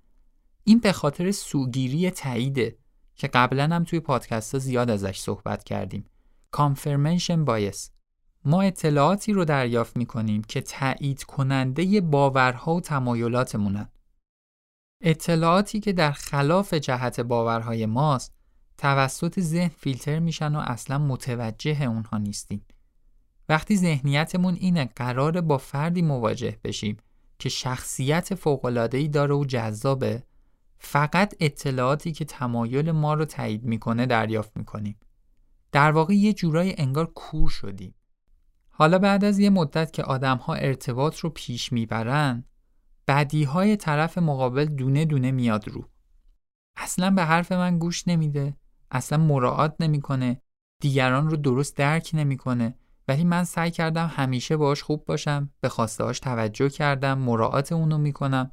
این 0.64 0.78
به 0.78 0.92
خاطر 0.92 1.30
سوگیری 1.30 2.10
تاییده 2.10 2.78
که 3.16 3.28
قبلا 3.28 3.64
هم 3.64 3.84
توی 3.84 4.00
پادکست 4.00 4.54
ها 4.54 4.58
زیاد 4.58 4.90
ازش 4.90 5.18
صحبت 5.18 5.64
کردیم. 5.64 6.04
کانفرمنشن 6.50 7.44
بایس 7.44 7.90
ما 8.44 8.62
اطلاعاتی 8.62 9.32
رو 9.32 9.44
دریافت 9.44 9.96
می‌کنیم 9.96 10.42
که 10.42 10.60
تایید 10.60 11.24
کننده 11.24 12.00
باورها 12.00 12.74
و 12.74 12.80
تمایلاتمونن. 12.80 13.88
اطلاعاتی 15.00 15.80
که 15.80 15.92
در 15.92 16.12
خلاف 16.12 16.74
جهت 16.74 17.20
باورهای 17.20 17.86
ماست 17.86 18.34
توسط 18.78 19.40
ذهن 19.40 19.68
فیلتر 19.68 20.18
میشن 20.18 20.56
و 20.56 20.58
اصلا 20.58 20.98
متوجه 20.98 21.82
اونها 21.82 22.18
نیستیم. 22.18 22.66
وقتی 23.48 23.76
ذهنیتمون 23.76 24.54
اینه 24.54 24.90
قرار 24.96 25.40
با 25.40 25.58
فردی 25.58 26.02
مواجه 26.02 26.58
بشیم 26.64 26.96
که 27.38 27.48
شخصیت 27.48 28.34
فوقلادهی 28.34 29.08
داره 29.08 29.34
و 29.34 29.44
جذابه 29.44 30.22
فقط 30.78 31.34
اطلاعاتی 31.40 32.12
که 32.12 32.24
تمایل 32.24 32.90
ما 32.90 33.14
رو 33.14 33.24
تایید 33.24 33.64
می‌کنه 33.64 34.06
دریافت 34.06 34.56
می‌کنیم. 34.56 34.98
در 35.72 35.90
واقع 35.90 36.14
یه 36.14 36.32
جورای 36.32 36.74
انگار 36.78 37.06
کور 37.06 37.50
شدیم. 37.50 37.94
حالا 38.70 38.98
بعد 38.98 39.24
از 39.24 39.38
یه 39.38 39.50
مدت 39.50 39.92
که 39.92 40.02
آدمها 40.02 40.54
ارتباط 40.54 41.18
رو 41.18 41.30
پیش 41.30 41.72
می‌برن 41.72 42.44
بدی 43.08 43.44
های 43.44 43.76
طرف 43.76 44.18
مقابل 44.18 44.64
دونه 44.64 45.04
دونه 45.04 45.30
میاد 45.30 45.68
رو. 45.68 45.88
اصلا 46.76 47.10
به 47.10 47.24
حرف 47.24 47.52
من 47.52 47.78
گوش 47.78 48.08
نمیده. 48.08 48.56
اصلا 48.90 49.18
مراعات 49.18 49.76
نمی‌کنه. 49.80 50.42
دیگران 50.80 51.30
رو 51.30 51.36
درست 51.36 51.76
درک 51.76 52.10
نمی‌کنه. 52.14 52.74
ولی 53.08 53.24
من 53.24 53.44
سعی 53.44 53.70
کردم 53.70 54.06
همیشه 54.06 54.56
باش 54.56 54.82
خوب 54.82 55.04
باشم. 55.04 55.50
به 55.60 55.68
خواستهاش 55.68 56.20
توجه 56.20 56.68
کردم. 56.68 57.18
مراعات 57.18 57.72
اونو 57.72 57.98
می‌کنم. 57.98 58.50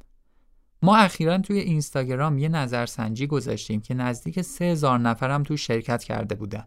ما 0.82 0.96
اخیرا 0.96 1.38
توی 1.38 1.58
اینستاگرام 1.58 2.38
یه 2.38 2.48
نظرسنجی 2.48 3.26
گذاشتیم 3.26 3.80
که 3.80 3.94
نزدیک 3.94 4.42
3000 4.42 4.98
نفرم 4.98 5.42
تو 5.42 5.56
شرکت 5.56 6.04
کرده 6.04 6.34
بودن. 6.34 6.66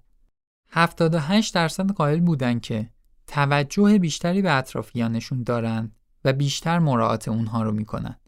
78 0.72 1.56
درصد 1.56 1.92
قائل 1.92 2.20
بودن 2.20 2.60
که 2.60 2.90
توجه 3.28 4.00
بیشتری 4.00 4.42
به 4.42 4.54
اطرافیانشون 4.54 5.44
دارن. 5.44 5.92
و 6.24 6.34
بیشتر 6.34 6.80
مراعات 6.80 7.28
اونها 7.28 7.64
رو 7.64 7.72
می‌کنن. 7.72 8.20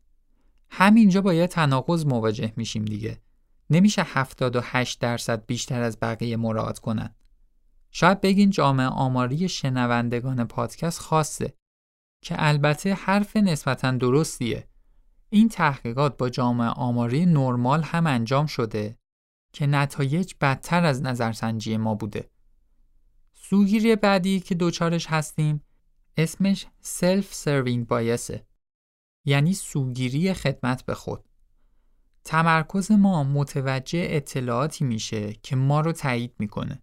همینجا 0.69 1.21
با 1.21 1.33
یه 1.33 1.47
تناقض 1.47 2.05
مواجه 2.05 2.53
میشیم 2.55 2.85
دیگه. 2.85 3.21
نمیشه 3.69 4.03
78 4.05 4.99
درصد 4.99 5.45
بیشتر 5.45 5.81
از 5.81 5.97
بقیه 6.01 6.37
مراعات 6.37 6.79
کنن. 6.79 7.15
شاید 7.91 8.21
بگین 8.21 8.49
جامعه 8.49 8.87
آماری 8.87 9.49
شنوندگان 9.49 10.45
پادکست 10.47 10.99
خاصه 10.99 11.53
که 12.21 12.35
البته 12.37 12.93
حرف 12.93 13.35
نسبتا 13.37 13.91
درستیه. 13.91 14.67
این 15.29 15.49
تحقیقات 15.49 16.17
با 16.17 16.29
جامعه 16.29 16.67
آماری 16.67 17.25
نرمال 17.25 17.83
هم 17.83 18.07
انجام 18.07 18.45
شده 18.45 18.97
که 19.53 19.67
نتایج 19.67 20.33
بدتر 20.41 20.85
از 20.85 21.01
نظرسنجی 21.01 21.77
ما 21.77 21.95
بوده. 21.95 22.29
سوگیری 23.33 23.95
بعدی 23.95 24.39
که 24.39 24.55
دوچارش 24.55 25.07
هستیم 25.07 25.63
اسمش 26.17 26.65
self-serving 26.81 27.33
bias 27.33 27.87
ه 27.87 28.45
یعنی 29.25 29.53
سوگیری 29.53 30.33
خدمت 30.33 30.85
به 30.85 30.93
خود. 30.93 31.23
تمرکز 32.23 32.91
ما 32.91 33.23
متوجه 33.23 34.07
اطلاعاتی 34.09 34.85
میشه 34.85 35.33
که 35.33 35.55
ما 35.55 35.81
رو 35.81 35.91
تایید 35.91 36.35
می‌کنه. 36.39 36.81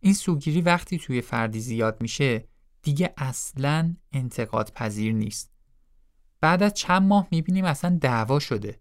این 0.00 0.14
سوگیری 0.14 0.60
وقتی 0.60 0.98
توی 0.98 1.20
فردی 1.20 1.60
زیاد 1.60 2.00
میشه 2.00 2.48
دیگه 2.82 3.14
اصلا 3.16 3.96
انتقاد 4.12 4.72
پذیر 4.74 5.12
نیست. 5.12 5.50
بعد 6.40 6.62
از 6.62 6.74
چند 6.74 7.02
ماه 7.02 7.28
می‌بینیم 7.30 7.64
اصلا 7.64 7.98
دعوا 8.00 8.38
شده. 8.38 8.80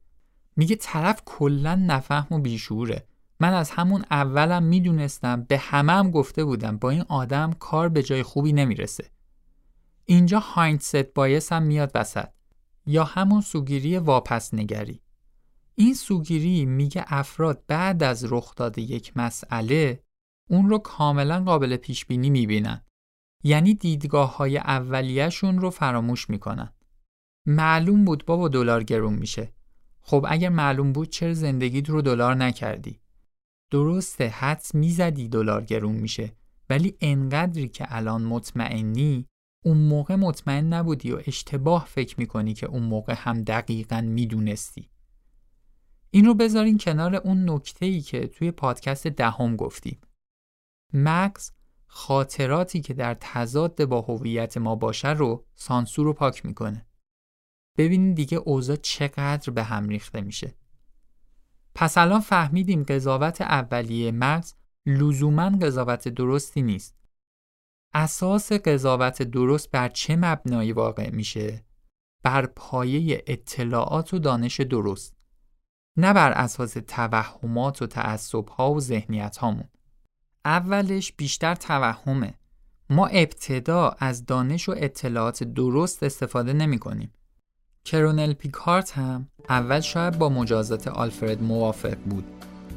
میگه 0.55 0.75
طرف 0.75 1.21
کلا 1.25 1.75
نفهم 1.75 2.27
و 2.31 2.39
بیشوره. 2.39 3.07
من 3.39 3.53
از 3.53 3.69
همون 3.69 4.05
اولم 4.11 4.63
می‌دونستم 4.63 5.41
به 5.43 5.57
همه 5.57 5.93
هم 5.93 6.11
گفته 6.11 6.43
بودم 6.43 6.77
با 6.77 6.89
این 6.89 7.01
آدم 7.09 7.53
کار 7.53 7.89
به 7.89 8.03
جای 8.03 8.23
خوبی 8.23 8.53
نمی‌رسه. 8.53 9.11
اینجا 10.09 10.39
هایندست 10.39 10.95
بایس 10.95 11.51
هم 11.51 11.63
میاد 11.63 11.91
وسط. 11.95 12.29
یا 12.85 13.03
همون 13.03 13.41
سوگیری 13.41 13.97
واپس 13.97 14.53
نگری 14.53 15.01
این 15.75 15.93
سوگیری 15.93 16.65
میگه 16.65 17.05
افراد 17.07 17.63
بعد 17.67 18.03
از 18.03 18.31
رخ 18.31 18.55
داده 18.55 18.81
یک 18.81 19.17
مسئله 19.17 20.03
اون 20.49 20.69
رو 20.69 20.77
کاملا 20.77 21.43
قابل 21.43 21.77
پیش 21.77 22.05
بینی 22.05 22.29
می‌بینن. 22.29 22.85
یعنی 23.43 23.73
دیدگاه 23.73 24.37
های 24.37 24.57
اولیهشون 24.57 25.59
رو 25.59 25.69
فراموش 25.69 26.29
می‌کنن. 26.29 26.73
معلوم 27.45 28.05
بود 28.05 28.25
بابا 28.25 28.47
دلار 28.47 28.83
گرون 28.83 29.13
میشه. 29.13 29.53
خب 30.01 30.25
اگر 30.29 30.49
معلوم 30.49 30.93
بود 30.93 31.09
چرا 31.09 31.33
زندگیت 31.33 31.89
رو 31.89 32.01
دلار 32.01 32.35
نکردی؟ 32.35 32.99
درسته 33.71 34.27
حدس 34.27 34.75
می‌زدی 34.75 35.27
دلار 35.27 35.63
گرون 35.63 35.95
میشه 35.95 36.35
ولی 36.69 36.97
انقدری 37.01 37.67
که 37.67 37.85
الان 37.89 38.23
مطمئنی 38.23 39.25
اون 39.65 39.77
موقع 39.77 40.15
مطمئن 40.15 40.73
نبودی 40.73 41.11
و 41.11 41.21
اشتباه 41.27 41.85
فکر 41.85 42.19
می‌کنی 42.19 42.53
که 42.53 42.67
اون 42.67 42.83
موقع 42.83 43.13
هم 43.17 43.43
دقیقا 43.43 44.01
می‌دونستی. 44.01 44.89
این 46.11 46.25
رو 46.25 46.33
بذارین 46.33 46.77
کنار 46.77 47.15
اون 47.15 47.49
نکته 47.49 47.85
ای 47.85 48.01
که 48.01 48.27
توی 48.27 48.51
پادکست 48.51 49.07
دهم 49.07 49.55
گفتیم. 49.55 49.99
مغز 50.93 51.51
خاطراتی 51.87 52.81
که 52.81 52.93
در 52.93 53.17
تضاد 53.21 53.85
با 53.85 54.01
هویت 54.01 54.57
ما 54.57 54.75
باشه 54.75 55.09
رو 55.09 55.45
سانسور 55.55 56.05
رو 56.05 56.13
پاک 56.13 56.45
می‌کنه. 56.45 56.85
ببینید 57.77 58.15
دیگه 58.15 58.37
اوضاع 58.37 58.75
چقدر 58.75 59.53
به 59.53 59.63
هم 59.63 59.89
ریخته 59.89 60.21
میشه. 60.21 60.55
پس 61.75 61.97
الان 61.97 62.19
فهمیدیم 62.19 62.83
قضاوت 62.83 63.41
اولیه 63.41 64.11
مغز 64.11 64.53
لزوما 64.85 65.49
قضاوت 65.49 66.07
درستی 66.07 66.61
نیست. 66.61 66.96
اساس 67.93 68.51
قضاوت 68.51 69.21
درست 69.21 69.71
بر 69.71 69.89
چه 69.89 70.15
مبنایی 70.15 70.71
واقع 70.71 71.09
میشه؟ 71.09 71.65
بر 72.23 72.45
پایه 72.45 73.23
اطلاعات 73.27 74.13
و 74.13 74.19
دانش 74.19 74.61
درست. 74.61 75.15
نه 75.97 76.13
بر 76.13 76.31
اساس 76.31 76.73
توهمات 76.87 77.81
و 77.81 77.87
تعصبها 77.87 78.73
و 78.73 78.79
ذهنیت 78.79 79.37
هامون. 79.37 79.69
اولش 80.45 81.13
بیشتر 81.13 81.55
توهمه. 81.55 82.33
ما 82.89 83.07
ابتدا 83.07 83.95
از 83.99 84.25
دانش 84.25 84.69
و 84.69 84.75
اطلاعات 84.77 85.43
درست 85.43 86.03
استفاده 86.03 86.53
نمی 86.53 86.79
کنیم. 86.79 87.13
کرونل 87.85 88.33
پیکارت 88.33 88.91
هم 88.91 89.27
اول 89.49 89.79
شاید 89.79 90.17
با 90.17 90.29
مجازات 90.29 90.87
آلفرد 90.87 91.43
موافق 91.43 91.97
بود 91.97 92.25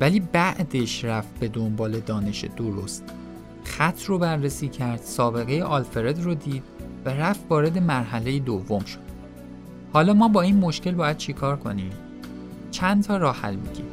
ولی 0.01 0.20
بعدش 0.20 1.05
رفت 1.05 1.38
به 1.38 1.49
دنبال 1.49 2.01
دانش 2.01 2.44
درست. 2.44 3.05
خط 3.64 4.05
رو 4.05 4.18
بررسی 4.18 4.68
کرد 4.68 5.01
سابقه 5.01 5.62
آلفرد 5.62 6.23
رو 6.23 6.35
دید 6.35 6.62
و 7.05 7.09
رفت 7.09 7.40
وارد 7.49 7.79
مرحله 7.79 8.38
دوم 8.38 8.85
شد. 8.85 9.01
حالا 9.92 10.14
ما 10.14 10.29
با 10.29 10.42
این 10.42 10.57
مشکل 10.57 10.94
باید 10.94 11.16
چیکار 11.16 11.57
کنیم؟ 11.57 11.92
چند 12.70 13.05
تا 13.05 13.16
راه 13.16 13.37
حل 13.37 13.57
میگیم؟ 13.57 13.89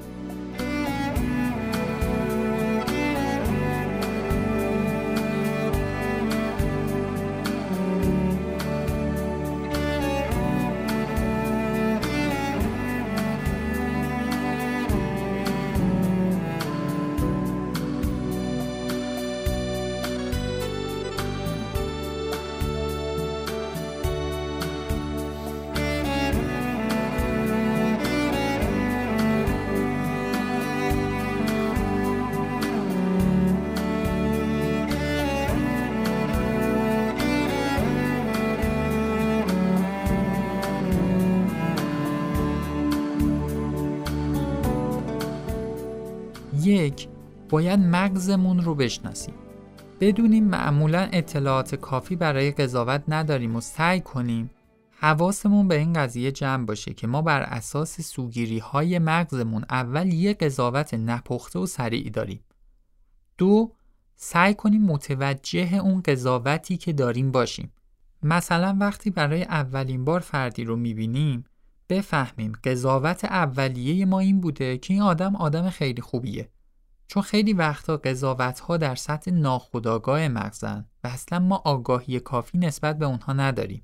باید 47.50 47.80
مغزمون 47.80 48.64
رو 48.64 48.76
بشناسیم. 48.76 49.34
بدونیم 50.00 50.44
معمولا 50.44 51.10
اطلاعات 51.12 51.76
کافی 51.76 52.16
برای 52.16 52.52
قضاوت 52.52 53.04
نداریم 53.08 53.56
و 53.56 53.62
سعی 53.62 54.02
کنیم 54.02 54.50
حواسمون 55.00 55.68
به 55.68 55.78
این 55.78 55.94
قضیه 55.94 56.32
جمع 56.32 56.66
باشه 56.66 56.94
که 56.94 57.08
ما 57.08 57.22
بر 57.22 57.42
اساس 57.42 58.02
سوگیری 58.02 58.60
های 58.60 59.00
مغزمون 59.00 59.66
اول 59.70 60.14
یه 60.14 60.34
قضاوت 60.34 60.94
نپخته 60.94 61.60
و 61.60 61.66
سریع 61.66 62.10
داریم. 62.10 62.40
دو 63.38 63.72
سعی 64.16 64.54
کنیم 64.54 64.82
متوجه 64.82 65.76
اون 65.76 66.02
قضاوتی 66.02 66.78
که 66.78 66.94
داریم 66.94 67.32
باشیم. 67.32 67.72
مثلا 68.24 68.78
وقتی 68.80 69.10
برای 69.10 69.44
اولین 69.44 70.06
بار 70.06 70.20
فردی 70.20 70.64
رو 70.64 70.76
می‌بینیم 70.76 71.44
بفهمیم 71.90 72.54
قضاوت 72.64 73.26
اولیه 73.26 74.06
ما 74.06 74.20
این 74.20 74.42
بوده 74.42 74.78
که 74.78 74.94
این 74.94 75.04
آدم 75.04 75.36
آدم 75.36 75.70
خیلی 75.70 76.02
خوبیه. 76.02 76.50
چون 77.08 77.24
خیلی 77.24 77.54
وقتا 77.54 77.98
قضاوت 77.98 78.60
ها 78.60 78.78
در 78.78 78.96
سطح 78.96 79.32
ناخودآگاه 79.32 80.28
مغزن 80.28 80.86
و 81.04 81.08
اصلا 81.08 81.40
ما 81.40 81.56
آگاهی 81.66 82.20
کافی 82.20 82.58
نسبت 82.58 82.98
به 82.98 83.06
اونها 83.06 83.34
نداریم. 83.34 83.84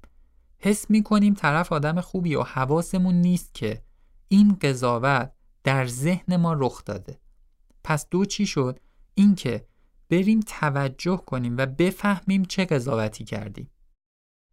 حس 0.60 0.90
می 0.90 1.04
کنیم 1.04 1.34
طرف 1.34 1.72
آدم 1.72 2.02
خوبی 2.02 2.36
و 2.36 2.44
حواسمون 2.44 3.16
نیست 3.16 3.54
که 3.54 3.84
این 4.28 4.58
قضاوت 4.62 5.32
در 5.64 5.88
ذهن 5.88 6.36
ما 6.36 6.54
رخ 6.54 6.86
داده. 6.86 7.20
پس 7.84 8.10
دو 8.10 8.26
چی 8.26 8.46
شد؟ 8.46 8.80
اینکه 9.14 9.68
بریم 10.10 10.40
توجه 10.40 11.18
کنیم 11.18 11.58
و 11.58 11.66
بفهمیم 11.66 12.46
چه 12.46 12.66
قضاوتی 12.66 13.24
کردیم. 13.24 13.70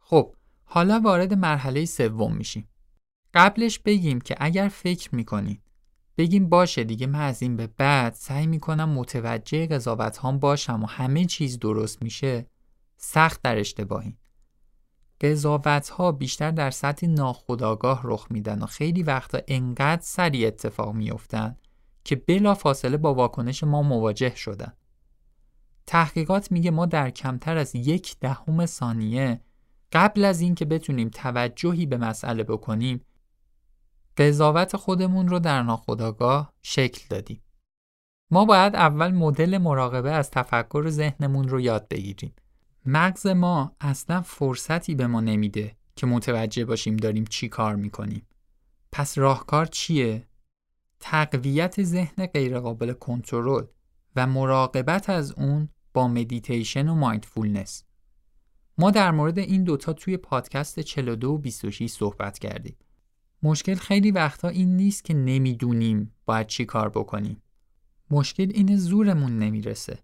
خب 0.00 0.35
حالا 0.64 1.00
وارد 1.04 1.35
مرحله 1.35 1.85
سوم 1.85 2.37
میشیم. 2.37 2.68
قبلش 3.35 3.78
بگیم 3.78 4.20
که 4.20 4.37
اگر 4.38 4.68
فکر 4.68 5.14
می‌کنید 5.14 5.69
بگیم 6.20 6.48
باشه 6.48 6.85
دیگه 6.85 7.06
من 7.06 7.20
از 7.20 7.42
این 7.42 7.56
به 7.56 7.66
بعد 7.66 8.14
سعی 8.14 8.46
می‌کنم 8.46 8.88
متوجه 8.88 9.66
قضاوت 9.66 10.16
هام 10.16 10.38
باشم 10.38 10.83
و 10.83 10.87
همه 10.87 11.24
چیز 11.24 11.59
درست 11.59 12.02
میشه. 12.02 12.46
سخت 12.96 13.42
در 13.42 13.59
اشتباهی 13.59 14.16
قضاوت 15.20 15.88
ها 15.88 16.12
بیشتر 16.12 16.50
در 16.50 16.70
سطح 16.70 17.06
ناخودآگاه 17.06 18.00
رخ 18.04 18.26
میدن 18.30 18.62
و 18.62 18.66
خیلی 18.66 19.02
وقتا 19.02 19.38
انقدر 19.48 20.02
سریع 20.02 20.46
اتفاق 20.46 20.94
میافتن 20.94 21.56
که 22.04 22.16
بلا 22.16 22.54
فاصله 22.54 22.96
با 22.96 23.14
واکنش 23.14 23.64
ما 23.64 23.83
مواجه 23.83 24.35
شدن. 24.35 24.72
تحقیقات 25.87 26.52
میگه 26.52 26.70
ما 26.70 26.87
در 26.87 27.11
کمتر 27.11 27.56
از 27.56 27.74
یک 27.74 28.16
دهم 28.20 28.66
ثانیه 28.66 29.40
قبل 29.92 30.24
از 30.24 30.40
اینکه 30.40 30.64
بتونیم 30.64 31.09
توجهی 31.09 31.87
به 31.87 31.96
مسئله 31.96 32.44
بکنیم 32.44 33.04
قضاوت 34.20 34.76
خودمون 34.76 35.28
رو 35.28 35.38
در 35.38 35.62
ناخودآگاه 35.62 36.52
شکل 36.62 37.00
دادیم. 37.11 37.42
ما 38.30 38.44
باید 38.44 38.76
اول 38.76 39.12
مدل 39.12 39.59
مراقبه 39.59 40.11
از 40.11 40.30
تفکر 40.30 40.88
ذهنمون 40.88 41.48
رو 41.48 41.61
یاد 41.61 41.88
بگیریم. 41.88 42.35
مغز 42.87 43.26
ما 43.26 43.76
اصلا 43.80 44.20
فرصتی 44.20 44.94
به 44.94 45.06
ما 45.06 45.20
نمیده 45.20 45.76
که 45.96 46.06
متوجه 46.06 46.64
باشیم 46.64 46.96
داریم 46.96 47.24
چی 47.24 47.48
کار 47.48 47.76
می‌کنیم. 47.76 48.26
پس 48.92 49.18
راهکار 49.18 49.66
چیه؟ 49.66 50.28
تقویت 51.00 51.83
ذهن 51.83 52.26
غیرقابل 52.26 52.92
کنترل 52.92 53.64
و 54.16 54.26
مراقبت 54.26 55.11
از 55.11 55.33
اون 55.33 55.68
با 55.94 56.09
مدیتیشن 56.09 56.88
و 56.88 56.94
mindfulness. 56.94 57.85
ما 58.78 58.90
در 58.90 59.11
مورد 59.11 59.38
این 59.38 59.64
دوتا 59.64 59.92
توی 59.92 60.16
پادکست 60.16 60.80
42 60.80 61.30
و 61.30 61.38
26 61.38 61.90
صحبت 61.90 62.38
کردیم. 62.38 62.76
مشکل 63.42 63.74
خیلی 63.74 64.11
وقتا 64.11 64.48
این 64.48 64.76
نیست 64.76 65.05
که 65.05 65.14
نمی‌دونیم 65.14 66.14
باید 66.26 66.46
چی 66.46 66.64
کار 66.64 66.88
بکنیم. 66.88 67.42
مشکل 68.11 68.50
این 68.55 68.76
زورمون 68.76 69.38
نمی‌رسه. 69.38 69.98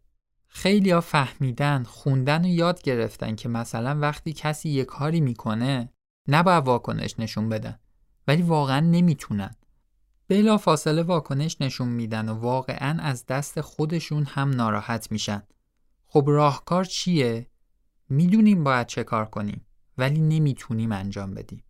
خیلی 0.46 0.90
ها 0.90 1.01
فهمیدن، 1.01 1.83
خوندن 1.83 2.44
و 2.44 2.49
یاد 2.49 2.83
گرفتن 2.83 3.35
که 3.35 3.49
مثلا 3.49 3.99
وقتی 4.01 4.33
کسی 4.33 4.68
یک 4.68 4.87
کاری 4.87 5.20
می‌کنه 5.20 5.92
نباید 6.29 6.64
واکنش 6.64 7.14
نشون 7.18 7.49
بدن. 7.49 7.79
ولی 8.29 8.42
واقعا 8.42 8.81
نمی‌تونن. 8.81 9.55
بلا 10.29 10.57
فاصله 10.57 11.03
واکنش 11.03 11.57
نشون 11.61 11.88
میدن 11.88 12.29
و 12.29 12.35
واقعا 12.35 13.03
از 13.03 13.27
دست 13.27 13.61
خودشون 13.61 14.25
هم 14.25 14.51
ناراحت 14.51 15.12
میشن. 15.12 15.42
خب 16.07 16.25
راهکار 16.27 16.85
چیه؟ 16.85 17.46
می‌دونیم 18.09 18.64
باید 18.64 18.87
چه 18.87 19.05
کار 19.05 19.25
کنیم 19.25 19.66
ولی 19.99 20.20
نمی‌تونیم 20.20 20.92
انجام 20.92 21.35
بدیم. 21.35 21.62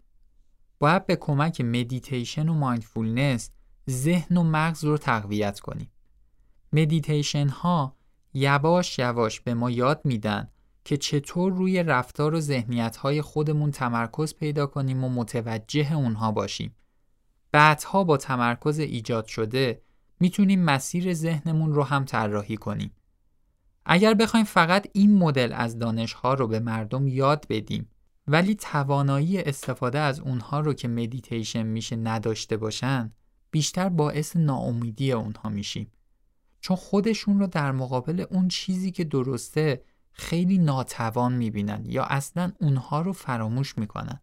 باید 0.78 1.06
به 1.06 1.16
کمک 1.16 1.60
مدیتیشن 1.60 2.48
و 2.48 2.54
mindfulness 2.54 3.50
ذهن 3.90 4.36
و 4.36 4.42
مغز 4.42 4.84
رو 4.84 4.98
تقویت 4.98 5.60
کنیم. 5.60 5.90
مدیتیشن 6.72 7.48
ها 7.48 7.96
یواش 8.34 8.98
یواش 8.98 9.40
به 9.40 9.54
ما 9.54 9.70
یاد 9.70 10.00
میدن 10.04 10.48
که 10.84 10.96
چطور 10.96 11.52
روی 11.52 11.82
رفتار 11.82 12.34
و 12.34 12.40
ذهنیت 12.40 12.96
های 12.96 13.22
خودمون 13.22 13.70
تمرکز 13.70 14.34
پیدا 14.34 14.66
کنیم 14.66 15.04
و 15.04 15.08
متوجه 15.08 15.94
اونها 15.94 16.32
باشیم. 16.32 16.74
بعدها 17.52 18.04
با 18.04 18.16
تمرکز 18.16 18.78
ایجاد 18.78 19.26
شده 19.26 19.82
می‌تونیم 20.20 20.64
مسیر 20.64 21.14
ذهنمون 21.14 21.74
رو 21.74 21.82
هم 21.82 22.04
طراحی 22.04 22.56
کنیم. 22.56 22.90
اگر 23.86 24.14
بخوایم 24.14 24.46
فقط 24.46 24.88
این 24.92 25.18
مدل 25.18 25.52
از 25.52 25.78
دانش 25.78 26.12
ها 26.12 26.34
رو 26.34 26.46
به 26.48 26.60
مردم 26.60 27.08
یاد 27.08 27.46
بدیم 27.50 27.88
ولی 28.28 28.54
توانایی 28.54 29.38
استفاده 29.38 29.98
از 29.98 30.20
اونها 30.20 30.60
رو 30.60 30.72
که 30.74 30.88
مدیتیشن 30.88 31.62
میشه 31.62 31.96
نداشته 31.96 32.56
باشن 32.56 33.12
بیشتر 33.50 33.88
باعث 33.88 34.36
ناامیدی 34.36 35.12
اونها 35.12 35.48
میشیم. 35.48 35.92
چون 36.60 36.76
خودشون 36.76 37.40
رو 37.40 37.46
در 37.46 37.72
مقابل 37.72 38.24
اون 38.30 38.48
چیزی 38.48 38.90
که 38.90 39.04
درسته 39.04 39.84
خیلی 40.12 40.58
ناتوان 40.58 41.32
می‌بینن 41.32 41.82
یا 41.86 42.04
اصلا 42.04 42.52
اونها 42.60 43.00
رو 43.00 43.12
فراموش 43.12 43.78
می‌کنن. 43.78 44.20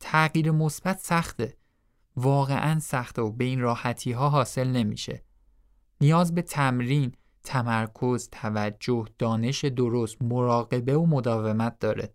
تغییر 0.00 0.50
مثبت 0.50 0.98
سخته. 0.98 1.56
واقعا 2.16 2.80
سخته 2.80 3.22
و 3.22 3.30
به 3.30 3.44
این 3.44 3.60
راحتی 3.60 4.12
ها 4.12 4.28
حاصل 4.28 4.68
نمیشه. 4.68 5.24
نیاز 6.00 6.34
به 6.34 6.42
تمرین 6.42 7.12
تمرکز 7.44 8.28
توجه 8.32 9.04
دانش 9.18 9.64
درست 9.64 10.22
مراقبه 10.22 10.96
و 10.96 11.06
مداومت 11.06 11.78
داره. 11.78 12.14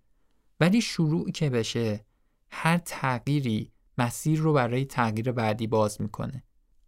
ولی 0.60 0.82
شروع 0.82 1.32
که 1.32 1.50
بشه 1.50 2.06
هر 2.50 2.78
تغییری 2.78 3.72
مسیر 3.98 4.40
رو 4.40 4.54
برای 4.54 4.86
تغییر 4.86 5.32
بعدی 5.32 5.68
باز 5.68 6.02
می‌کنه. 6.02 6.44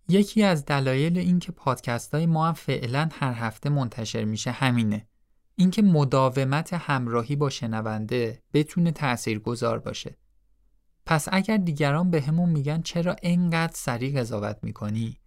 یکی 0.09 0.43
از 0.43 0.65
دلایل 0.65 1.17
اینکه 1.17 1.51
پادکست 1.51 2.13
های 2.13 2.25
ما 2.25 2.47
هم 2.47 2.53
فعلا 2.53 3.09
هر 3.11 3.33
هفته 3.33 3.69
منتشر 3.69 4.23
میشه 4.23 4.51
همینه. 4.51 5.07
اینکه 5.55 5.81
مداومت 5.81 6.73
همراهی 6.73 7.35
با 7.35 7.49
شنونده 7.49 8.43
بتونه 8.53 8.93
گذار 9.43 9.79
باشه. 9.79 10.17
پس 11.05 11.27
اگر 11.31 11.57
دیگران 11.57 12.11
به 12.11 12.21
همون 12.21 12.49
میگن 12.49 12.81
چرا 12.81 13.15
انقدر 13.23 13.73
سریع 13.75 14.19
قضاوت 14.19 14.59
می‌کنی؟ 14.63 15.19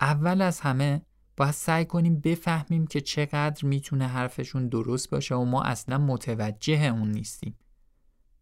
اول 0.00 0.42
از 0.42 0.60
همه 0.60 1.02
باید 1.36 1.50
سعی 1.50 1.84
کنیم 1.84 2.20
بفهمیم 2.20 2.86
که 2.86 3.00
چقدر 3.00 3.64
می‌تونه 3.64 4.06
حرفشون 4.06 4.68
درست 4.68 5.10
باشه 5.10 5.34
و 5.34 5.44
ما 5.44 5.62
اصلا 5.62 5.98
متوجه 5.98 6.84
اون 6.84 7.10
نیستیم. 7.10 7.56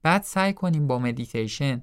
بعد 0.06 0.22
سعی 0.22 0.52
کنیم 0.52 0.86
با 0.86 0.98
مدیتیشن 0.98 1.82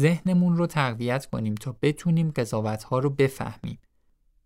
ذهنمون 0.00 0.56
رو 0.56 0.66
تقویت 0.66 1.26
کنیم 1.26 1.54
تا 1.54 1.76
بتونیم 1.82 2.30
قضاوت 2.30 2.82
ها 2.82 2.98
رو 2.98 3.10
بفهمیم. 3.10 3.78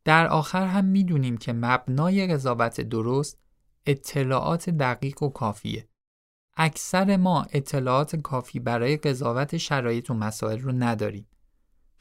در 0.05 0.27
آخر 0.27 0.67
هم 0.67 0.85
می‌دونیم 0.85 1.37
که 1.37 1.53
مبنای 1.53 2.27
قضاوت 2.27 2.81
درست 2.81 3.39
اطلاعات 3.87 4.71
دقیق 4.71 5.23
و 5.23 5.29
کافیه. 5.29 5.89
اکثر 6.57 7.17
ما 7.17 7.47
اطلاعات 7.53 8.17
کافی 8.17 8.61
برای 8.61 8.97
قضاوت 8.97 9.57
شرایط 9.57 10.11
و 10.11 10.15
مسائل 10.15 10.59
رو 10.59 10.73
نداریم. 10.73 11.27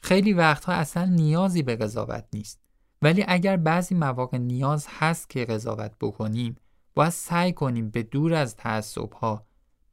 خیلی 0.00 0.32
وقتها 0.32 0.72
اصلا 0.72 1.04
نیازی 1.04 1.62
به 1.62 1.76
قضاوت 1.76 2.24
نیست. 2.32 2.60
ولی 3.02 3.24
اگر 3.28 3.56
بعضی 3.56 3.94
مواقع 3.94 4.38
نیاز 4.38 4.86
هست 4.90 5.30
که 5.30 5.44
قضاوت 5.44 5.92
بکنیم 6.00 6.56
باید 6.94 7.10
سعی 7.10 7.52
کنیم 7.52 7.90
به 7.90 8.02
دور 8.02 8.34
از 8.34 8.56
تعصب 8.56 9.12
ها 9.12 9.46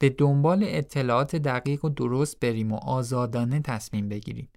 به 0.03 0.09
دنبال 0.09 0.63
اطلاعات 0.67 1.35
دقیق 1.35 1.85
و 1.85 1.89
درست 1.89 2.39
بریم 2.39 2.71
و 2.71 2.75
آزادانه 2.75 3.59
تصمیم 3.59 4.09
بگیریم. 4.09 4.49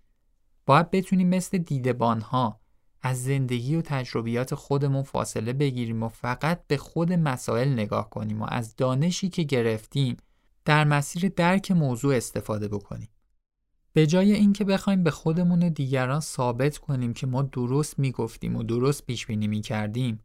باید 0.67 0.91
بتونیم 0.91 1.29
مثل 1.29 1.59
دیدبان 1.59 2.21
ها 2.21 2.61
از 3.03 3.25
زندگی 3.25 3.77
و 3.77 3.83
تجربیات 3.83 4.55
خودمون 4.55 5.03
فاصله 5.03 5.53
بگیریم 5.53 6.03
و 6.03 6.09
فقط 6.09 6.67
به 6.67 6.77
خود 6.77 7.13
مسائل 7.13 7.73
نگاه 7.73 8.11
کنیم 8.11 8.43
و 8.43 8.47
از 8.49 8.77
دانشی 8.77 9.29
که 9.29 9.43
گرفتیم 9.43 10.17
در 10.65 10.85
مسیر 10.85 11.33
درک 11.37 11.71
موضوع 11.71 12.17
استفاده 12.17 12.69
بکنیم. 12.69 13.09
به 13.93 14.07
جای 14.07 14.33
اینکه 14.33 14.65
بخوایم 14.65 15.03
به 15.03 15.11
خودمون 15.11 15.63
و 15.63 15.71
دیگران 15.71 16.21
ثابت 16.21 16.79
کنیم 16.79 17.13
که 17.13 17.27
ما 17.27 17.43
درست 17.43 17.99
می‌گفتیم 17.99 18.57
و 18.57 18.63
درست 18.63 19.07
پیش 19.07 19.27
بینی 19.27 19.49
می‌کردیم، 19.49 20.21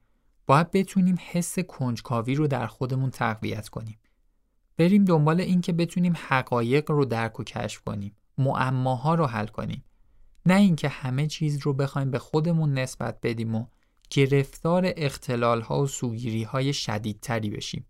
باید 0.47 0.71
بتونیم 0.71 1.15
حس 1.31 1.59
کنجکاوی 1.59 2.35
رو 2.35 2.47
در 2.47 2.67
خودمون 2.67 3.09
تقویت 3.09 3.69
کنیم. 3.69 3.97
بریم 4.81 5.05
دنبال 5.05 5.41
اینکه 5.41 5.73
بتونیم 5.73 6.13
حقایق 6.27 6.91
رو 6.91 7.05
درک 7.05 7.39
و 7.39 7.43
کشف 7.43 7.81
کنیم، 7.81 8.15
معماها 8.37 9.15
رو 9.15 9.25
حل 9.25 9.47
کنیم. 9.47 9.83
نه 10.45 10.55
اینکه 10.55 10.89
همه 10.89 11.27
چیز 11.27 11.59
رو 11.59 11.73
بخوایم 11.73 12.11
به 12.11 12.19
خودمون 12.19 12.73
نسبت 12.73 13.17
بدیم 13.23 13.55
و 13.55 13.65
گرفتار 14.09 14.93
اختلال 14.97 15.61
ها 15.61 15.81
و 15.81 15.87
سوگیری 15.87 16.43
های 16.43 16.73
شدیدتری 16.73 17.49
بشیم. 17.49 17.85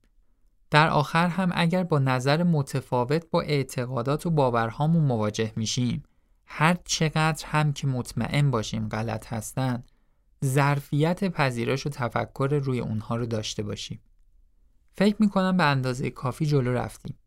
در 0.71 0.89
آخر 0.89 1.27
هم 1.27 1.51
اگر 1.53 1.83
با 1.83 1.99
نظر 1.99 2.43
متفاوت 2.43 3.25
با 3.31 3.41
اعتقادات 3.41 4.25
و 4.25 4.29
باورهامون 4.29 5.03
مواجه 5.03 5.51
میشیم 5.55 6.03
هر 6.45 6.77
چقدر 6.85 7.45
هم 7.47 7.73
که 7.73 7.87
مطمئن 7.87 8.51
باشیم 8.51 8.89
غلط 8.89 9.33
هستن 9.33 9.83
ظرفیت 10.45 11.23
پذیرش 11.23 11.85
و 11.85 11.89
تفکر 11.89 12.61
روی 12.63 12.79
اونها 12.79 13.15
رو 13.15 13.25
داشته 13.25 13.63
باشیم. 13.63 14.01
فکر 14.91 15.15
می‌کنم 15.19 15.57
به 15.57 15.63
اندازه 15.63 16.09
کافی 16.09 16.45
جلو 16.45 16.73
رفتیم. 16.73 17.17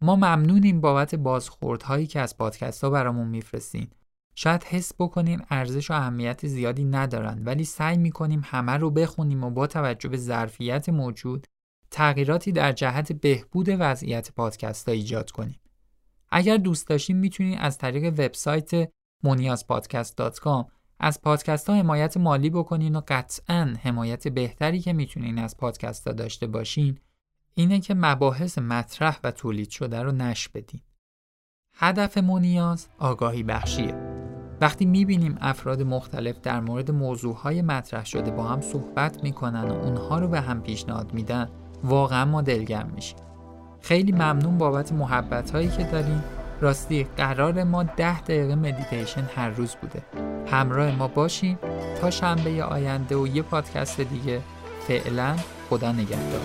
ما 0.00 0.16
ممنونیم 0.16 0.80
بابت 0.80 1.14
بازخوردهایی 1.14 2.06
که 2.06 2.20
از 2.20 2.36
پادکست 2.36 2.84
ها 2.84 2.90
برامون 2.90 3.28
میفرستین 3.28 3.88
شاید 4.34 4.64
حس 4.64 4.92
بکنین 4.98 5.42
ارزش 5.50 5.90
و 5.90 5.94
اهمیت 5.94 6.46
زیادی 6.46 6.84
ندارن 6.84 7.42
ولی 7.44 7.64
سعی 7.64 7.96
می‌کنیم 7.96 8.42
همه 8.44 8.72
رو 8.72 8.90
بخونیم 8.90 9.44
و 9.44 9.50
با 9.50 9.66
توجه 9.66 10.08
به 10.08 10.16
ظرفیت 10.16 10.88
موجود 10.88 11.46
تغییراتی 11.90 12.52
در 12.52 12.72
جهت 12.72 13.12
بهبود 13.12 13.66
وضعیت 13.68 14.32
پادکست 14.32 14.88
ها 14.88 14.94
ایجاد 14.94 15.30
کنیم. 15.30 15.60
اگر 16.30 16.56
دوست 16.56 16.88
داشتین 16.88 17.16
می‌تونید 17.16 17.58
از 17.60 17.78
طریق 17.78 18.12
وبسایت 18.12 18.90
moniazpodcast.com 19.26 20.64
از 21.00 21.22
پادکست 21.22 21.70
ها 21.70 21.76
حمایت 21.76 22.16
مالی 22.16 22.50
بکنین 22.50 22.96
و 22.96 23.00
قطعا 23.08 23.74
حمایت 23.82 24.28
بهتری 24.28 24.80
که 24.80 24.92
می‌تونین 24.92 25.38
از 25.38 25.56
پادکست 25.56 26.06
ها 26.06 26.12
داشته 26.12 26.46
باشین 26.46 26.98
اینه 27.54 27.80
که 27.80 27.94
مباحث 27.94 28.58
مطرح 28.58 29.18
و 29.24 29.30
تولید 29.30 29.70
شده 29.70 30.02
رو 30.02 30.12
نش 30.12 30.48
بدین. 30.48 30.80
هدف 31.74 32.18
مونیاز 32.18 32.88
آگاهی 32.98 33.42
بخشیه. 33.42 33.94
وقتی 34.60 34.84
می‌بینیم 34.84 35.38
افراد 35.40 35.82
مختلف 35.82 36.40
در 36.40 36.60
مورد 36.60 36.90
موضوعهای 36.90 37.62
مطرح 37.62 38.04
شده 38.04 38.30
با 38.30 38.44
هم 38.44 38.60
صحبت 38.60 39.22
می‌کنن 39.22 39.64
و 39.64 39.72
اونها 39.72 40.18
رو 40.18 40.28
به 40.28 40.40
هم 40.40 40.62
پیشنهاد 40.62 41.14
میدن 41.14 41.50
واقعا 41.84 42.24
ما 42.24 42.42
دلگرم 42.42 42.90
میشیم 42.94 43.18
خیلی 43.80 44.12
ممنون 44.12 44.58
بابت 44.58 44.92
محبت 44.92 45.50
هایی 45.50 45.68
که 45.68 45.84
داریم 45.84 46.24
راستی 46.60 47.06
قرار 47.16 47.64
ما 47.64 47.82
ده 47.82 48.20
دقیقه 48.20 48.54
مدیتیشن 48.54 49.28
هر 49.36 49.50
روز 49.50 49.74
بوده. 49.74 50.02
همراه 50.46 50.96
ما 50.96 51.08
باشیم 51.08 51.58
تا 52.00 52.10
شنبه 52.10 52.64
آینده 52.64 53.16
و 53.16 53.26
یه 53.26 53.42
پادکست 53.42 54.00
دیگه. 54.00 54.40
فعلا 54.88 55.36
خدا 55.70 55.92
نگهدار. 55.92 56.40